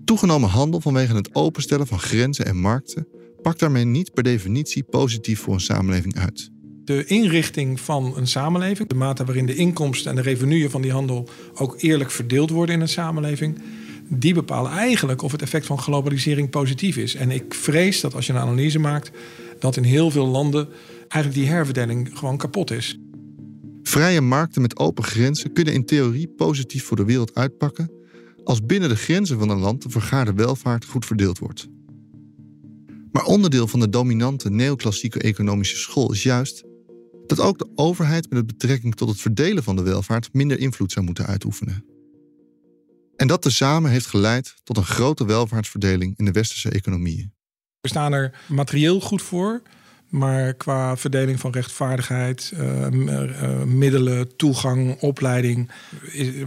Toegenomen 0.04 0.48
handel 0.48 0.80
vanwege 0.80 1.14
het 1.14 1.34
openstellen 1.34 1.86
van 1.86 1.98
grenzen 1.98 2.46
en 2.46 2.56
markten 2.56 3.06
pakt 3.42 3.58
daarmee 3.58 3.84
niet 3.84 4.12
per 4.12 4.22
definitie 4.22 4.82
positief 4.82 5.40
voor 5.40 5.54
een 5.54 5.60
samenleving 5.60 6.18
uit. 6.18 6.50
De 6.84 7.04
inrichting 7.04 7.80
van 7.80 8.16
een 8.16 8.26
samenleving, 8.26 8.88
de 8.88 8.94
mate 8.94 9.24
waarin 9.24 9.46
de 9.46 9.54
inkomsten 9.54 10.10
en 10.10 10.16
de 10.16 10.22
revenuen 10.22 10.70
van 10.70 10.82
die 10.82 10.92
handel 10.92 11.28
ook 11.54 11.74
eerlijk 11.78 12.10
verdeeld 12.10 12.50
worden 12.50 12.74
in 12.74 12.80
een 12.80 12.88
samenleving, 12.88 13.58
die 14.08 14.34
bepalen 14.34 14.70
eigenlijk 14.70 15.22
of 15.22 15.32
het 15.32 15.42
effect 15.42 15.66
van 15.66 15.78
globalisering 15.78 16.50
positief 16.50 16.96
is. 16.96 17.14
En 17.14 17.30
ik 17.30 17.54
vrees 17.54 18.00
dat 18.00 18.14
als 18.14 18.26
je 18.26 18.32
een 18.32 18.38
analyse 18.38 18.78
maakt, 18.78 19.10
dat 19.58 19.76
in 19.76 19.82
heel 19.82 20.10
veel 20.10 20.26
landen 20.26 20.68
eigenlijk 21.08 21.34
die 21.34 21.52
herverdeling 21.52 22.10
gewoon 22.18 22.36
kapot 22.36 22.70
is. 22.70 22.98
Vrije 23.82 24.20
markten 24.20 24.62
met 24.62 24.78
open 24.78 25.04
grenzen 25.04 25.52
kunnen 25.52 25.74
in 25.74 25.84
theorie 25.84 26.28
positief 26.28 26.84
voor 26.84 26.96
de 26.96 27.04
wereld 27.04 27.34
uitpakken 27.34 27.90
als 28.44 28.66
binnen 28.66 28.88
de 28.88 28.96
grenzen 28.96 29.38
van 29.38 29.48
een 29.48 29.58
land 29.58 29.82
de 29.82 29.90
vergaarde 29.90 30.32
welvaart 30.34 30.84
goed 30.84 31.06
verdeeld 31.06 31.38
wordt. 31.38 31.68
Maar 33.12 33.24
onderdeel 33.24 33.66
van 33.66 33.80
de 33.80 33.88
dominante 33.88 34.50
neoclassieke 34.50 35.20
economische 35.20 35.76
school 35.76 36.12
is 36.12 36.22
juist 36.22 36.64
dat 37.26 37.40
ook 37.40 37.58
de 37.58 37.68
overheid 37.74 38.30
met 38.30 38.46
betrekking 38.46 38.94
tot 38.94 39.08
het 39.08 39.20
verdelen 39.20 39.62
van 39.62 39.76
de 39.76 39.82
welvaart 39.82 40.28
minder 40.32 40.58
invloed 40.58 40.92
zou 40.92 41.04
moeten 41.04 41.26
uitoefenen. 41.26 41.91
En 43.16 43.26
dat 43.26 43.42
tezamen 43.42 43.90
heeft 43.90 44.06
geleid 44.06 44.54
tot 44.64 44.76
een 44.76 44.84
grote 44.84 45.26
welvaartsverdeling 45.26 46.18
in 46.18 46.24
de 46.24 46.32
westerse 46.32 46.70
economieën. 46.70 47.32
We 47.80 47.88
staan 47.88 48.12
er 48.12 48.34
materieel 48.48 49.00
goed 49.00 49.22
voor, 49.22 49.62
maar 50.08 50.54
qua 50.54 50.96
verdeling 50.96 51.40
van 51.40 51.52
rechtvaardigheid, 51.52 52.52
uh, 52.54 52.86
uh, 52.90 53.62
middelen, 53.62 54.36
toegang, 54.36 55.00
opleiding, 55.00 55.70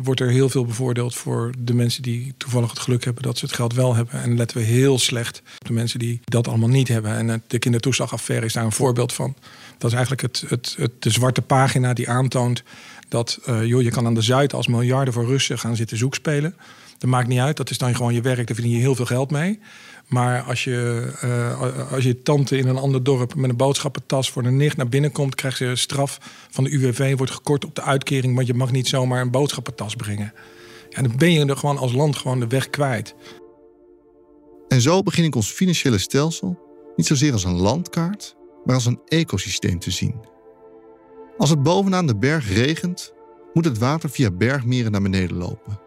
wordt 0.04 0.20
er 0.20 0.30
heel 0.30 0.50
veel 0.50 0.66
bevoordeeld 0.66 1.16
voor 1.16 1.54
de 1.60 1.74
mensen 1.74 2.04
die 2.04 2.34
toevallig 2.38 2.70
het 2.70 2.80
geluk 2.80 3.04
hebben 3.04 3.24
dat 3.24 3.38
ze 3.38 3.46
het 3.46 3.54
geld 3.54 3.74
wel 3.74 3.96
hebben. 3.96 4.22
En 4.22 4.38
letten 4.38 4.58
we 4.58 4.64
heel 4.64 5.00
slecht 5.00 5.42
op 5.60 5.68
de 5.68 5.74
mensen 5.74 6.00
die 6.00 6.20
dat 6.24 6.48
allemaal 6.48 6.70
niet 6.70 6.88
hebben. 6.88 7.12
En 7.30 7.44
de 7.48 7.60
kindertoeslagaffaire 7.60 8.46
is 8.46 8.54
daar 8.54 8.64
een 8.64 8.72
voorbeeld 8.72 9.14
van. 9.14 9.36
Dat 9.78 9.90
is 9.92 9.98
eigenlijk 9.98 10.22
het, 10.22 10.50
het, 10.50 10.76
het, 10.78 11.02
de 11.02 11.10
zwarte 11.10 11.42
pagina 11.42 11.94
die 11.94 12.10
aantoont 12.10 12.64
dat 13.08 13.40
uh, 13.50 13.66
joh, 13.66 13.82
je 13.82 13.92
kan 13.92 14.06
aan 14.06 14.14
de 14.14 14.22
Zuid 14.22 14.54
als 14.54 14.68
miljarden 14.68 15.14
voor 15.14 15.26
Russen 15.26 15.60
gaan 15.60 15.76
zitten 15.76 15.98
zoekspelen. 15.98 16.56
Dat 16.98 17.10
maakt 17.10 17.28
niet 17.28 17.40
uit, 17.40 17.58
dat 17.58 17.70
is 17.70 17.78
dan 17.78 17.96
gewoon 17.96 18.14
je 18.14 18.22
werk, 18.22 18.48
daar 18.48 18.56
verdien 18.56 18.74
je 18.74 18.80
heel 18.80 18.96
veel 18.96 19.06
geld 19.06 19.32
mee. 19.32 19.60
Maar 20.08 20.42
als 20.42 20.64
je, 20.64 21.10
uh, 21.24 21.92
als 21.92 22.04
je 22.04 22.22
tante 22.22 22.58
in 22.58 22.68
een 22.68 22.78
ander 22.78 23.04
dorp 23.04 23.36
met 23.36 23.50
een 23.50 23.56
boodschappentas 23.56 24.30
voor 24.32 24.44
een 24.44 24.58
nicht 24.58 24.78
naar 24.78 24.90
binnen 24.90 25.12
komt, 25.12 25.36
krijgt 25.36 25.58
ze 25.58 25.72
straf 25.76 26.18
van 26.50 26.64
de 26.64 26.70
UWV, 26.70 27.18
wordt 27.18 27.32
gekort 27.32 27.66
op 27.66 27.76
de 27.76 27.82
uitkering, 27.82 28.36
want 28.36 28.48
je 28.48 28.54
mag 28.54 28.72
niet 28.72 28.88
zomaar 28.88 29.22
een 29.22 29.32
boodschappentas 29.32 29.96
brengen. 29.96 30.34
En 30.90 31.04
dan 31.04 31.18
ben 31.18 31.32
je 31.32 31.46
er 31.46 31.58
gewoon 31.58 31.78
als 31.78 31.94
land 31.94 32.16
gewoon 32.16 32.40
de 32.40 32.48
weg 32.48 32.70
kwijt. 32.70 33.16
En 34.68 34.82
zo 34.82 35.04
begin 35.04 35.24
ik 35.24 35.36
ons 35.36 35.52
financiële 35.52 35.98
stelsel 35.98 36.60
niet 36.96 37.08
zozeer 37.08 37.32
als 37.32 37.44
een 37.44 37.60
landkaart, 37.60 38.36
maar 38.66 38.76
als 38.76 38.86
een 38.86 39.00
ecosysteem 39.06 39.80
te 39.80 39.92
zien. 39.92 40.16
Als 41.38 41.50
het 41.50 41.64
bovenaan 41.64 42.08
de 42.08 42.16
berg 42.18 42.54
regent, 42.54 43.14
moet 43.54 43.66
het 43.66 43.78
water 43.78 44.10
via 44.10 44.32
bergmeren 44.32 44.92
naar 44.92 45.02
beneden 45.02 45.38
lopen, 45.38 45.80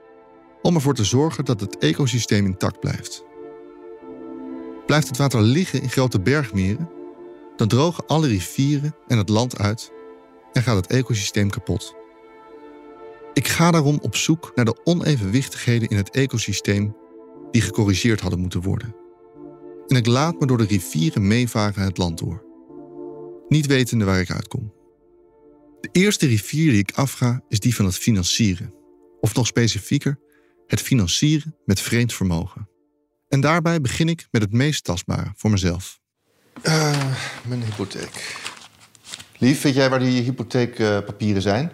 om 0.62 0.74
ervoor 0.74 0.94
te 0.94 1.04
zorgen 1.04 1.44
dat 1.44 1.60
het 1.60 1.78
ecosysteem 1.78 2.46
intact 2.46 2.80
blijft. 2.80 3.24
Blijft 4.86 5.08
het 5.08 5.16
water 5.16 5.40
liggen 5.40 5.82
in 5.82 5.90
grote 5.90 6.20
bergmeren, 6.20 6.90
dan 7.56 7.68
drogen 7.68 8.06
alle 8.06 8.26
rivieren 8.26 8.94
en 9.06 9.18
het 9.18 9.28
land 9.28 9.58
uit 9.58 9.92
en 10.52 10.62
gaat 10.62 10.76
het 10.76 10.86
ecosysteem 10.86 11.50
kapot. 11.50 11.94
Ik 13.32 13.48
ga 13.48 13.70
daarom 13.70 13.98
op 14.02 14.16
zoek 14.16 14.52
naar 14.54 14.64
de 14.64 14.80
onevenwichtigheden 14.84 15.88
in 15.88 15.96
het 15.96 16.10
ecosysteem 16.10 16.96
die 17.50 17.62
gecorrigeerd 17.62 18.20
hadden 18.20 18.40
moeten 18.40 18.62
worden. 18.62 18.96
En 19.86 19.96
ik 19.96 20.06
laat 20.06 20.40
me 20.40 20.46
door 20.46 20.58
de 20.58 20.64
rivieren 20.64 21.26
meevaren 21.26 21.82
het 21.82 21.98
land 21.98 22.18
door, 22.18 22.44
niet 23.48 23.66
wetende 23.66 24.04
waar 24.04 24.20
ik 24.20 24.30
uitkom. 24.30 24.72
De 25.80 25.88
eerste 25.92 26.26
rivier 26.26 26.70
die 26.70 26.80
ik 26.80 26.92
afga 26.94 27.42
is 27.48 27.60
die 27.60 27.74
van 27.74 27.84
het 27.84 27.96
financieren, 27.96 28.74
of 29.20 29.34
nog 29.34 29.46
specifieker, 29.46 30.18
het 30.66 30.80
financieren 30.80 31.56
met 31.64 31.80
vreemd 31.80 32.12
vermogen. 32.12 32.68
En 33.28 33.40
daarbij 33.40 33.80
begin 33.80 34.08
ik 34.08 34.28
met 34.30 34.42
het 34.42 34.52
meest 34.52 34.84
tastbare 34.84 35.32
voor 35.36 35.50
mezelf. 35.50 36.00
Uh, 36.62 37.14
mijn 37.46 37.62
hypotheek. 37.62 38.36
Lief, 39.38 39.62
weet 39.62 39.74
jij 39.74 39.90
waar 39.90 39.98
die 39.98 40.22
hypotheekpapieren 40.22 41.42
zijn? 41.42 41.72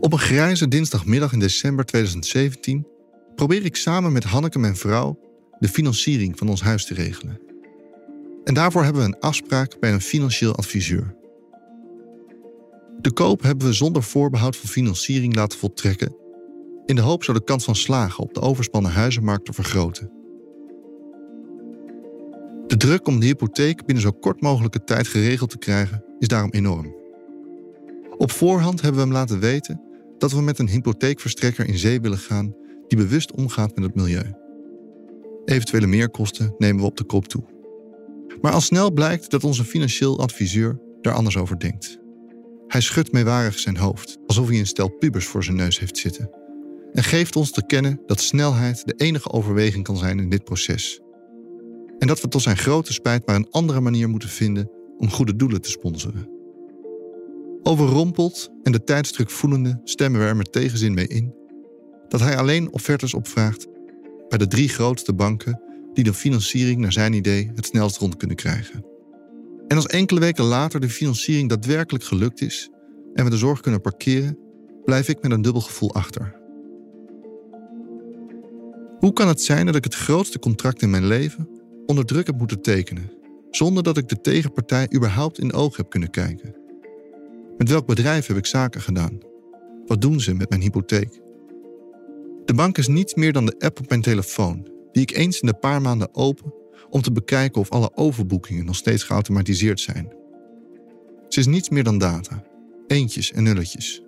Op 0.00 0.12
een 0.12 0.18
grijze 0.18 0.68
dinsdagmiddag 0.68 1.32
in 1.32 1.38
december 1.38 1.84
2017 1.84 2.86
probeer 3.34 3.64
ik 3.64 3.76
samen 3.76 4.12
met 4.12 4.24
Hanneke, 4.24 4.58
mijn 4.58 4.76
vrouw, 4.76 5.18
de 5.58 5.68
financiering 5.68 6.38
van 6.38 6.48
ons 6.48 6.62
huis 6.62 6.84
te 6.84 6.94
regelen. 6.94 7.45
En 8.46 8.54
daarvoor 8.54 8.84
hebben 8.84 9.02
we 9.02 9.08
een 9.08 9.20
afspraak 9.20 9.80
bij 9.80 9.92
een 9.92 10.00
financieel 10.00 10.54
adviseur. 10.54 11.14
De 13.00 13.12
koop 13.12 13.42
hebben 13.42 13.66
we 13.66 13.72
zonder 13.72 14.02
voorbehoud 14.02 14.56
van 14.56 14.68
financiering 14.68 15.34
laten 15.34 15.58
voltrekken, 15.58 16.16
in 16.84 16.94
de 16.94 17.00
hoop 17.00 17.24
zo 17.24 17.32
de 17.32 17.44
kans 17.44 17.64
van 17.64 17.74
slagen 17.74 18.22
op 18.22 18.34
de 18.34 18.40
overspannen 18.40 18.90
huizenmarkt 18.90 19.44
te 19.44 19.52
vergroten. 19.52 20.10
De 22.66 22.76
druk 22.76 23.06
om 23.06 23.20
de 23.20 23.26
hypotheek 23.26 23.84
binnen 23.84 24.04
zo 24.04 24.10
kort 24.10 24.40
mogelijke 24.40 24.84
tijd 24.84 25.06
geregeld 25.06 25.50
te 25.50 25.58
krijgen 25.58 26.04
is 26.18 26.28
daarom 26.28 26.50
enorm. 26.50 26.94
Op 28.16 28.30
voorhand 28.30 28.80
hebben 28.80 29.00
we 29.00 29.06
hem 29.06 29.16
laten 29.16 29.40
weten 29.40 29.80
dat 30.18 30.32
we 30.32 30.42
met 30.42 30.58
een 30.58 30.68
hypotheekverstrekker 30.68 31.68
in 31.68 31.78
zee 31.78 32.00
willen 32.00 32.18
gaan 32.18 32.54
die 32.86 32.98
bewust 32.98 33.32
omgaat 33.32 33.74
met 33.74 33.84
het 33.84 33.94
milieu. 33.94 34.34
Eventuele 35.44 35.86
meerkosten 35.86 36.54
nemen 36.58 36.80
we 36.80 36.86
op 36.86 36.96
de 36.96 37.04
kop 37.04 37.28
toe. 37.28 37.55
Maar 38.40 38.52
al 38.52 38.60
snel 38.60 38.90
blijkt 38.90 39.30
dat 39.30 39.44
onze 39.44 39.64
financieel 39.64 40.20
adviseur 40.20 40.78
daar 41.00 41.14
anders 41.14 41.36
over 41.36 41.58
denkt. 41.58 41.98
Hij 42.66 42.80
schudt 42.80 43.12
meewarig 43.12 43.58
zijn 43.58 43.76
hoofd, 43.76 44.18
alsof 44.26 44.48
hij 44.48 44.58
een 44.58 44.66
stel 44.66 44.88
pubers 44.88 45.26
voor 45.26 45.44
zijn 45.44 45.56
neus 45.56 45.78
heeft 45.78 45.98
zitten. 45.98 46.30
En 46.92 47.02
geeft 47.02 47.36
ons 47.36 47.50
te 47.50 47.66
kennen 47.66 48.00
dat 48.06 48.20
snelheid 48.20 48.86
de 48.86 48.94
enige 48.94 49.30
overweging 49.30 49.84
kan 49.84 49.96
zijn 49.96 50.18
in 50.18 50.28
dit 50.28 50.44
proces. 50.44 51.00
En 51.98 52.06
dat 52.06 52.20
we 52.20 52.28
tot 52.28 52.42
zijn 52.42 52.56
grote 52.56 52.92
spijt 52.92 53.26
maar 53.26 53.36
een 53.36 53.50
andere 53.50 53.80
manier 53.80 54.08
moeten 54.08 54.28
vinden 54.28 54.70
om 54.98 55.10
goede 55.10 55.36
doelen 55.36 55.60
te 55.60 55.70
sponsoren. 55.70 56.28
Overrompeld 57.62 58.50
en 58.62 58.72
de 58.72 58.84
tijdsdruk 58.84 59.30
voelende 59.30 59.80
stemmen 59.84 60.20
we 60.20 60.26
er 60.26 60.36
met 60.36 60.52
tegenzin 60.52 60.94
mee 60.94 61.06
in 61.06 61.34
dat 62.08 62.20
hij 62.20 62.36
alleen 62.36 62.72
offertes 62.72 63.14
opvraagt 63.14 63.66
bij 64.28 64.38
de 64.38 64.46
drie 64.46 64.68
grootste 64.68 65.14
banken 65.14 65.60
die 65.96 66.04
de 66.04 66.14
financiering 66.14 66.80
naar 66.80 66.92
zijn 66.92 67.12
idee 67.12 67.50
het 67.54 67.66
snelst 67.66 67.96
rond 67.96 68.16
kunnen 68.16 68.36
krijgen. 68.36 68.84
En 69.68 69.76
als 69.76 69.86
enkele 69.86 70.20
weken 70.20 70.44
later 70.44 70.80
de 70.80 70.88
financiering 70.88 71.48
daadwerkelijk 71.48 72.04
gelukt 72.04 72.40
is 72.40 72.70
en 73.14 73.24
we 73.24 73.30
de 73.30 73.36
zorg 73.36 73.60
kunnen 73.60 73.80
parkeren, 73.80 74.38
blijf 74.84 75.08
ik 75.08 75.22
met 75.22 75.30
een 75.30 75.42
dubbel 75.42 75.60
gevoel 75.60 75.94
achter. 75.94 76.36
Hoe 78.98 79.12
kan 79.12 79.28
het 79.28 79.42
zijn 79.42 79.66
dat 79.66 79.74
ik 79.74 79.84
het 79.84 79.94
grootste 79.94 80.38
contract 80.38 80.82
in 80.82 80.90
mijn 80.90 81.06
leven 81.06 81.48
onder 81.86 82.04
druk 82.04 82.26
heb 82.26 82.38
moeten 82.38 82.62
tekenen, 82.62 83.10
zonder 83.50 83.82
dat 83.82 83.96
ik 83.96 84.08
de 84.08 84.20
tegenpartij 84.20 84.88
überhaupt 84.94 85.38
in 85.38 85.52
ogen 85.52 85.76
heb 85.76 85.90
kunnen 85.90 86.10
kijken? 86.10 86.56
Met 87.56 87.68
welk 87.68 87.86
bedrijf 87.86 88.26
heb 88.26 88.36
ik 88.36 88.46
zaken 88.46 88.80
gedaan? 88.80 89.18
Wat 89.86 90.00
doen 90.00 90.20
ze 90.20 90.34
met 90.34 90.48
mijn 90.48 90.62
hypotheek? 90.62 91.20
De 92.44 92.54
bank 92.54 92.78
is 92.78 92.88
niets 92.88 93.14
meer 93.14 93.32
dan 93.32 93.46
de 93.46 93.58
app 93.58 93.78
op 93.78 93.88
mijn 93.88 94.02
telefoon, 94.02 94.74
die 94.96 95.04
ik 95.04 95.16
eens 95.16 95.40
in 95.40 95.46
de 95.46 95.54
paar 95.54 95.82
maanden 95.82 96.14
open 96.14 96.54
om 96.90 97.02
te 97.02 97.12
bekijken 97.12 97.60
of 97.60 97.70
alle 97.70 97.90
overboekingen 97.94 98.64
nog 98.64 98.76
steeds 98.76 99.02
geautomatiseerd 99.02 99.80
zijn. 99.80 100.12
Ze 101.28 101.40
is 101.40 101.46
niets 101.46 101.68
meer 101.68 101.84
dan 101.84 101.98
data, 101.98 102.42
eentjes 102.86 103.32
en 103.32 103.42
nulletjes. 103.42 104.02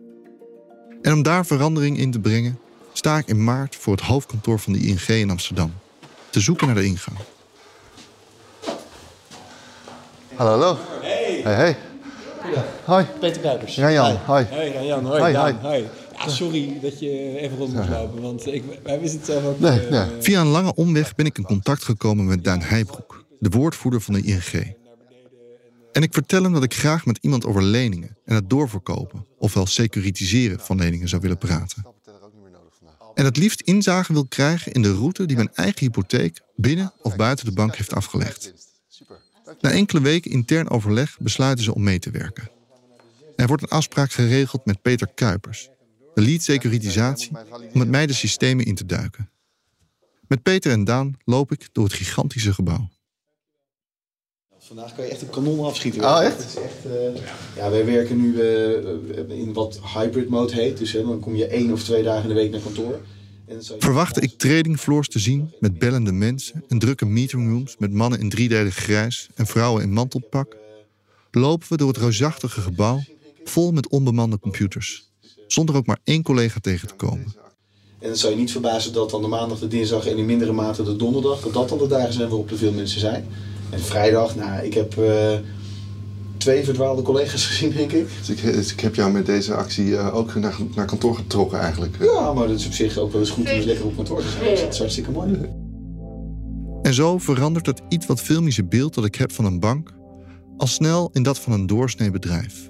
En 1.02 1.12
om 1.12 1.22
daar 1.22 1.46
verandering 1.46 1.98
in 1.98 2.10
te 2.10 2.20
brengen, 2.20 2.58
sta 2.92 3.18
ik 3.18 3.26
in 3.26 3.44
maart 3.44 3.76
voor 3.76 3.92
het 3.92 4.02
hoofdkantoor 4.02 4.58
van 4.58 4.72
de 4.72 4.78
ING 4.78 5.06
in 5.06 5.30
Amsterdam, 5.30 5.72
te 6.30 6.40
zoeken 6.40 6.66
naar 6.66 6.76
de 6.76 6.84
ingang. 6.84 7.18
Hallo, 10.34 10.50
hallo. 10.50 10.76
Hey. 11.00 11.40
Hey, 11.42 11.54
hey. 11.54 11.76
Hoi. 12.84 13.06
Peter 13.20 13.42
Kuipers. 13.42 13.74
Jan, 13.74 14.16
hoi. 14.16 14.44
Hey, 14.44 14.86
Jan, 14.86 15.04
hoi. 15.04 15.36
Hoi, 15.36 15.54
hoi. 15.54 15.88
Ja, 16.18 16.28
sorry 16.28 16.78
dat 16.80 17.00
je 17.00 17.38
even 17.38 17.56
rond 17.56 17.74
moest 17.74 17.88
lopen, 17.88 18.22
want 18.22 18.46
ik, 18.46 18.62
wij 18.82 19.00
wisten 19.00 19.18
het 19.18 19.28
zelf 19.28 19.44
ook. 19.44 19.60
Nee, 19.60 19.86
eh, 19.86 19.90
nee. 19.90 20.22
Via 20.22 20.40
een 20.40 20.46
lange 20.46 20.74
omweg 20.74 21.14
ben 21.14 21.26
ik 21.26 21.38
in 21.38 21.44
contact 21.44 21.84
gekomen 21.84 22.26
met 22.26 22.44
Daan 22.44 22.60
Heijbroek, 22.60 23.24
de 23.38 23.48
woordvoerder 23.48 24.00
van 24.00 24.14
de 24.14 24.22
ING. 24.22 24.76
En 25.92 26.02
ik 26.02 26.12
vertel 26.12 26.42
hem 26.42 26.52
dat 26.52 26.62
ik 26.62 26.74
graag 26.74 27.06
met 27.06 27.18
iemand 27.20 27.46
over 27.46 27.62
leningen 27.62 28.16
en 28.24 28.34
het 28.34 28.50
doorverkopen, 28.50 29.26
ofwel 29.38 29.66
securitiseren 29.66 30.60
van 30.60 30.78
leningen 30.78 31.08
zou 31.08 31.22
willen 31.22 31.38
praten. 31.38 31.86
En 33.14 33.24
het 33.24 33.36
liefst 33.36 33.60
inzage 33.60 34.12
wil 34.12 34.26
krijgen 34.26 34.72
in 34.72 34.82
de 34.82 34.94
route 34.94 35.26
die 35.26 35.36
mijn 35.36 35.54
eigen 35.54 35.80
hypotheek 35.80 36.40
binnen 36.56 36.92
of 37.02 37.16
buiten 37.16 37.44
de 37.44 37.52
bank 37.52 37.76
heeft 37.76 37.94
afgelegd. 37.94 38.52
Na 39.60 39.70
enkele 39.70 40.00
weken 40.00 40.30
intern 40.30 40.70
overleg 40.70 41.16
besluiten 41.18 41.64
ze 41.64 41.74
om 41.74 41.82
mee 41.82 41.98
te 41.98 42.10
werken. 42.10 42.50
Er 43.36 43.46
wordt 43.46 43.62
een 43.62 43.68
afspraak 43.68 44.12
geregeld 44.12 44.64
met 44.64 44.82
Peter 44.82 45.08
Kuipers, 45.14 45.68
de 46.18 46.24
lead 46.24 46.42
securitisatie, 46.42 47.30
om 47.72 47.78
met 47.78 47.88
mij 47.88 48.06
de 48.06 48.12
systemen 48.12 48.64
in 48.64 48.74
te 48.74 48.86
duiken. 48.86 49.30
Met 50.28 50.42
Peter 50.42 50.72
en 50.72 50.84
Daan 50.84 51.16
loop 51.24 51.52
ik 51.52 51.68
door 51.72 51.84
het 51.84 51.92
gigantische 51.92 52.52
gebouw. 52.54 52.88
Vandaag 54.58 54.94
kan 54.94 55.04
je 55.04 55.10
echt 55.10 55.22
een 55.22 55.30
kanon 55.30 55.64
afschieten. 55.66 56.04
Oh, 56.04 56.22
echt? 56.22 56.36
Het 56.36 56.46
is 56.46 56.54
echt 56.62 56.84
eh, 56.84 57.22
ja, 57.56 57.70
wij 57.70 57.84
werken 57.84 58.16
nu 58.20 58.40
eh, 58.40 59.38
in 59.38 59.52
wat 59.52 59.80
hybrid 59.94 60.28
mode 60.28 60.54
heet. 60.54 60.78
Dus 60.78 60.92
hè, 60.92 61.02
dan 61.02 61.20
kom 61.20 61.34
je 61.34 61.46
één 61.46 61.72
of 61.72 61.82
twee 61.84 62.02
dagen 62.02 62.22
in 62.22 62.28
de 62.28 62.34
week 62.34 62.50
naar 62.50 62.60
kantoor. 62.60 62.94
En 62.94 63.54
dan 63.54 63.62
zou 63.62 63.78
je- 63.78 63.84
Verwachtte 63.84 64.20
ik 64.20 64.38
trading 64.38 64.78
floors 64.78 65.08
te 65.08 65.18
zien 65.18 65.54
met 65.60 65.78
bellende 65.78 66.12
mensen 66.12 66.64
en 66.68 66.78
drukke 66.78 67.06
meetingrooms 67.06 67.76
met 67.78 67.92
mannen 67.92 68.20
in 68.20 68.28
driedelig 68.28 68.74
grijs 68.74 69.28
en 69.34 69.46
vrouwen 69.46 69.82
in 69.82 69.92
mantelpak, 69.92 70.56
lopen 71.30 71.66
we 71.68 71.76
door 71.76 71.88
het 71.88 71.96
reusachtige 71.96 72.60
gebouw 72.60 73.02
vol 73.44 73.72
met 73.72 73.88
onbemande 73.88 74.38
computers, 74.38 75.10
zonder 75.52 75.76
ook 75.76 75.86
maar 75.86 75.98
één 76.04 76.22
collega 76.22 76.60
tegen 76.60 76.88
te 76.88 76.94
komen. 76.94 77.34
En 77.98 78.08
dan 78.08 78.16
zou 78.16 78.32
je 78.32 78.38
niet 78.38 78.52
verbazen 78.52 78.92
dat 78.92 79.10
dan 79.10 79.22
de 79.22 79.28
maandag, 79.28 79.58
de 79.58 79.68
dinsdag 79.68 80.06
en 80.06 80.16
in 80.16 80.26
mindere 80.26 80.52
mate 80.52 80.82
de 80.82 80.96
donderdag, 80.96 81.40
dat 81.40 81.52
dat 81.52 81.68
dan 81.68 81.78
de 81.78 81.86
dagen 81.86 82.12
zijn 82.12 82.28
waarop 82.28 82.50
er 82.50 82.56
veel 82.56 82.72
mensen 82.72 83.00
zijn. 83.00 83.26
En 83.70 83.80
vrijdag, 83.80 84.36
nou, 84.36 84.64
ik 84.64 84.74
heb 84.74 84.98
eh, 84.98 85.38
twee 86.36 86.64
verdwaalde 86.64 87.02
collega's 87.02 87.46
gezien, 87.50 87.72
denk 87.72 87.92
ik. 87.92 88.08
Dus 88.18 88.28
ik, 88.28 88.42
dus 88.42 88.72
ik 88.72 88.80
heb 88.80 88.94
jou 88.94 89.12
met 89.12 89.26
deze 89.26 89.54
actie 89.54 89.96
eh, 89.96 90.14
ook 90.14 90.34
naar, 90.34 90.56
naar 90.74 90.86
kantoor 90.86 91.14
getrokken 91.14 91.58
eigenlijk. 91.58 91.96
Ja, 92.00 92.32
maar 92.32 92.48
dat 92.48 92.58
is 92.58 92.66
op 92.66 92.72
zich 92.72 92.96
ook 92.96 93.12
wel 93.12 93.20
eens 93.20 93.30
goed 93.30 93.44
om 93.44 93.50
eens 93.50 93.64
lekker 93.64 93.84
op 93.84 93.96
kantoor 93.96 94.20
te 94.20 94.28
zijn. 94.28 94.50
Dus 94.50 94.60
dat 94.60 94.72
is 94.72 94.78
hartstikke 94.78 95.10
mooi. 95.10 95.50
En 96.82 96.94
zo 96.94 97.18
verandert 97.18 97.66
het 97.66 97.82
iets 97.88 98.06
wat 98.06 98.20
filmische 98.20 98.64
beeld 98.64 98.94
dat 98.94 99.04
ik 99.04 99.14
heb 99.14 99.32
van 99.32 99.44
een 99.44 99.60
bank 99.60 99.96
al 100.56 100.66
snel 100.66 101.10
in 101.12 101.22
dat 101.22 101.38
van 101.38 101.52
een 101.52 101.66
doorsnee 101.66 102.10
bedrijf. 102.10 102.67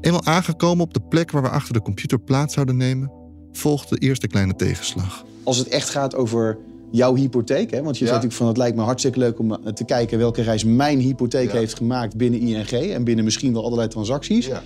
Eenmaal 0.00 0.24
aangekomen 0.24 0.84
op 0.84 0.94
de 0.94 1.00
plek 1.00 1.30
waar 1.30 1.42
we 1.42 1.48
achter 1.48 1.72
de 1.72 1.82
computer 1.82 2.18
plaats 2.18 2.54
zouden 2.54 2.76
nemen, 2.76 3.10
volgt 3.52 3.88
de 3.88 3.96
eerste 3.98 4.26
kleine 4.26 4.54
tegenslag. 4.56 5.24
Als 5.42 5.58
het 5.58 5.68
echt 5.68 5.90
gaat 5.90 6.14
over 6.14 6.58
jouw 6.90 7.14
hypotheek, 7.14 7.70
hè, 7.70 7.82
want 7.82 7.98
je 7.98 8.04
Ja. 8.04 8.10
zei 8.10 8.22
natuurlijk 8.22 8.34
van 8.34 8.46
het 8.46 8.56
lijkt 8.56 8.76
me 8.76 8.82
hartstikke 8.82 9.18
leuk 9.18 9.38
om 9.38 9.52
eh, 9.52 9.72
te 9.72 9.84
kijken 9.84 10.18
welke 10.18 10.42
reis 10.42 10.64
mijn 10.64 10.98
hypotheek 10.98 11.52
Ja. 11.52 11.58
heeft 11.58 11.74
gemaakt 11.74 12.16
binnen 12.16 12.40
ING 12.40 12.70
en 12.70 13.04
binnen 13.04 13.24
misschien 13.24 13.52
wel 13.52 13.64
allerlei 13.64 13.88
transacties. 13.88 14.46
Ja. 14.46 14.62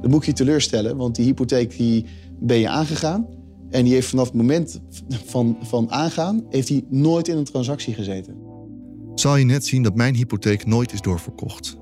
Dan 0.00 0.10
moet 0.10 0.20
ik 0.20 0.26
je 0.26 0.32
teleurstellen, 0.32 0.96
want 0.96 1.14
die 1.14 1.24
hypotheek 1.24 1.76
die 1.76 2.04
ben 2.40 2.58
je 2.58 2.68
aangegaan. 2.68 3.26
En 3.70 3.84
die 3.84 3.92
heeft 3.92 4.08
vanaf 4.08 4.26
het 4.26 4.34
moment 4.36 4.80
van, 5.24 5.56
van 5.62 5.90
aangaan, 5.90 6.44
heeft 6.48 6.68
hij 6.68 6.84
nooit 6.88 7.28
in 7.28 7.36
een 7.36 7.44
transactie 7.44 7.94
gezeten. 7.94 8.34
Zal 9.14 9.36
je 9.36 9.44
net 9.44 9.66
zien 9.66 9.82
dat 9.82 9.94
mijn 9.94 10.14
hypotheek 10.14 10.66
nooit 10.66 10.92
is 10.92 11.00
doorverkocht. 11.00 11.76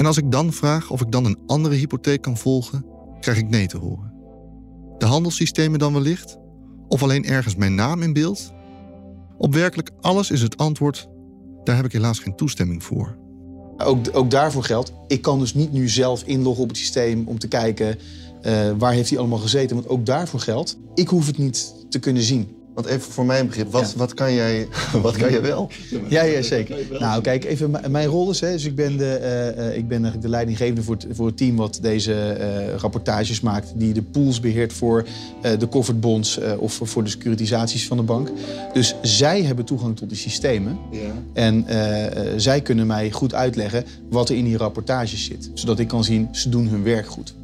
En 0.00 0.06
als 0.06 0.16
ik 0.16 0.30
dan 0.30 0.52
vraag 0.52 0.90
of 0.90 1.00
ik 1.00 1.10
dan 1.10 1.24
een 1.24 1.38
andere 1.46 1.74
hypotheek 1.74 2.22
kan 2.22 2.36
volgen, 2.36 2.84
krijg 3.20 3.38
ik 3.38 3.48
nee 3.48 3.66
te 3.66 3.76
horen. 3.76 4.12
De 4.98 5.06
handelssystemen 5.06 5.78
dan 5.78 5.92
wellicht? 5.92 6.38
Of 6.88 7.02
alleen 7.02 7.24
ergens 7.24 7.56
mijn 7.56 7.74
naam 7.74 8.02
in 8.02 8.12
beeld? 8.12 8.52
Op 9.38 9.54
werkelijk 9.54 9.90
alles 10.00 10.30
is 10.30 10.42
het 10.42 10.56
antwoord: 10.56 11.08
daar 11.64 11.76
heb 11.76 11.84
ik 11.84 11.92
helaas 11.92 12.18
geen 12.18 12.36
toestemming 12.36 12.84
voor. 12.84 13.18
Ook, 13.76 14.06
ook 14.12 14.30
daarvoor 14.30 14.64
geldt, 14.64 14.92
ik 15.06 15.22
kan 15.22 15.38
dus 15.38 15.54
niet 15.54 15.72
nu 15.72 15.88
zelf 15.88 16.22
inloggen 16.22 16.62
op 16.62 16.68
het 16.68 16.78
systeem 16.78 17.28
om 17.28 17.38
te 17.38 17.48
kijken 17.48 17.98
eh, 18.42 18.70
waar 18.78 18.92
heeft 18.92 19.10
hij 19.10 19.18
allemaal 19.18 19.38
gezeten. 19.38 19.76
Want 19.76 19.88
ook 19.88 20.06
daarvoor 20.06 20.40
geldt, 20.40 20.78
ik 20.94 21.08
hoef 21.08 21.26
het 21.26 21.38
niet 21.38 21.74
te 21.88 21.98
kunnen 21.98 22.22
zien. 22.22 22.56
Want 22.80 22.92
even 22.92 23.12
voor 23.12 23.26
mijn 23.26 23.46
begrip, 23.46 23.72
wat, 23.72 23.90
Ja. 23.90 23.98
wat, 23.98 24.14
kan, 24.14 24.34
jij, 24.34 24.68
wat 25.02 25.16
kan 25.16 25.30
jij 25.30 25.42
wel? 25.42 25.70
Ja, 26.08 26.22
ja, 26.22 26.42
zeker. 26.42 26.76
Nou, 26.98 27.22
kijk, 27.22 27.44
even 27.44 27.70
mijn 27.90 28.06
rol 28.06 28.30
is, 28.30 28.40
hè, 28.40 28.52
dus 28.52 28.64
ik 28.64 28.74
ben, 28.74 28.96
de, 28.96 29.14
eh, 29.14 29.48
eh, 29.48 29.76
ik 29.76 29.88
ben 29.88 29.96
eigenlijk 29.96 30.22
de 30.22 30.28
leidinggevende 30.28 30.82
voor 30.82 30.94
het, 30.94 31.06
voor 31.12 31.26
het 31.26 31.36
team 31.36 31.56
wat 31.56 31.78
deze 31.82 32.14
eh, 32.14 32.74
rapportages 32.74 33.40
maakt, 33.40 33.72
die 33.76 33.92
de 33.92 34.02
pools 34.02 34.40
beheert 34.40 34.72
voor 34.72 35.06
eh, 35.42 35.58
de 35.58 35.68
covered 35.68 36.00
bonds 36.00 36.38
eh, 36.38 36.52
of 36.60 36.80
voor 36.82 37.04
de 37.04 37.10
securitisaties 37.10 37.86
van 37.86 37.96
de 37.96 38.02
bank. 38.02 38.30
Dus 38.72 38.94
zij 39.02 39.42
hebben 39.42 39.64
toegang 39.64 39.96
tot 39.96 40.08
die 40.08 40.18
systemen 40.18 40.78
Ja. 40.90 40.98
en 41.32 41.64
zij 42.40 42.60
kunnen 42.60 42.86
mij 42.86 43.10
goed 43.10 43.34
uitleggen 43.34 43.84
wat 44.10 44.28
er 44.28 44.36
in 44.36 44.44
die 44.44 44.56
rapportages 44.56 45.24
zit, 45.24 45.50
zodat 45.54 45.78
ik 45.78 45.88
kan 45.88 46.04
zien, 46.04 46.28
ze 46.32 46.48
doen 46.48 46.68
hun 46.68 46.82
werk 46.82 47.06
goed. 47.06 47.34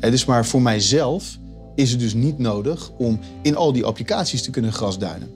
Het 0.00 0.12
is 0.12 0.24
maar 0.24 0.46
voor 0.46 0.62
mijzelf 0.62 1.38
is 1.78 1.90
het 1.90 2.00
dus 2.00 2.14
niet 2.14 2.38
nodig 2.38 2.90
om 2.90 3.20
in 3.42 3.56
al 3.56 3.72
die 3.72 3.84
applicaties 3.84 4.42
te 4.42 4.50
kunnen 4.50 4.72
grasduinen. 4.72 5.28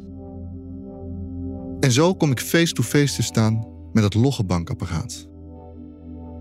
En 1.80 1.92
zo 1.92 2.14
kom 2.14 2.30
ik 2.30 2.40
face-to-face 2.40 3.14
te 3.14 3.22
staan 3.22 3.66
met 3.92 4.04
het 4.04 4.14
logge 4.14 4.44
bankapparaat. 4.44 5.28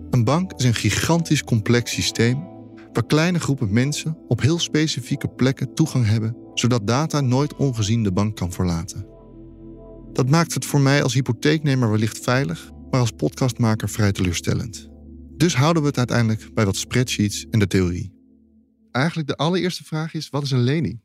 Een 0.09 0.23
bank 0.23 0.53
is 0.53 0.65
een 0.65 0.73
gigantisch 0.73 1.43
complex 1.43 1.91
systeem 1.91 2.47
waar 2.93 3.05
kleine 3.05 3.39
groepen 3.39 3.73
mensen 3.73 4.17
op 4.27 4.41
heel 4.41 4.59
specifieke 4.59 5.27
plekken 5.27 5.73
toegang 5.73 6.07
hebben, 6.07 6.35
zodat 6.53 6.87
data 6.87 7.21
nooit 7.21 7.55
ongezien 7.55 8.03
de 8.03 8.11
bank 8.11 8.35
kan 8.35 8.51
verlaten. 8.51 9.05
Dat 10.13 10.29
maakt 10.29 10.53
het 10.53 10.65
voor 10.65 10.81
mij 10.81 11.03
als 11.03 11.13
hypotheeknemer 11.13 11.89
wellicht 11.89 12.19
veilig, 12.19 12.71
maar 12.91 12.99
als 12.99 13.11
podcastmaker 13.11 13.89
vrij 13.89 14.11
teleurstellend. 14.11 14.89
Dus 15.37 15.55
houden 15.55 15.81
we 15.81 15.87
het 15.87 15.97
uiteindelijk 15.97 16.49
bij 16.53 16.65
wat 16.65 16.75
spreadsheets 16.75 17.45
en 17.49 17.59
de 17.59 17.67
theorie. 17.67 18.20
Eigenlijk 18.91 19.27
de 19.27 19.35
allereerste 19.35 19.83
vraag 19.83 20.13
is: 20.13 20.29
wat 20.29 20.43
is 20.43 20.51
een 20.51 20.63
lening? 20.63 20.99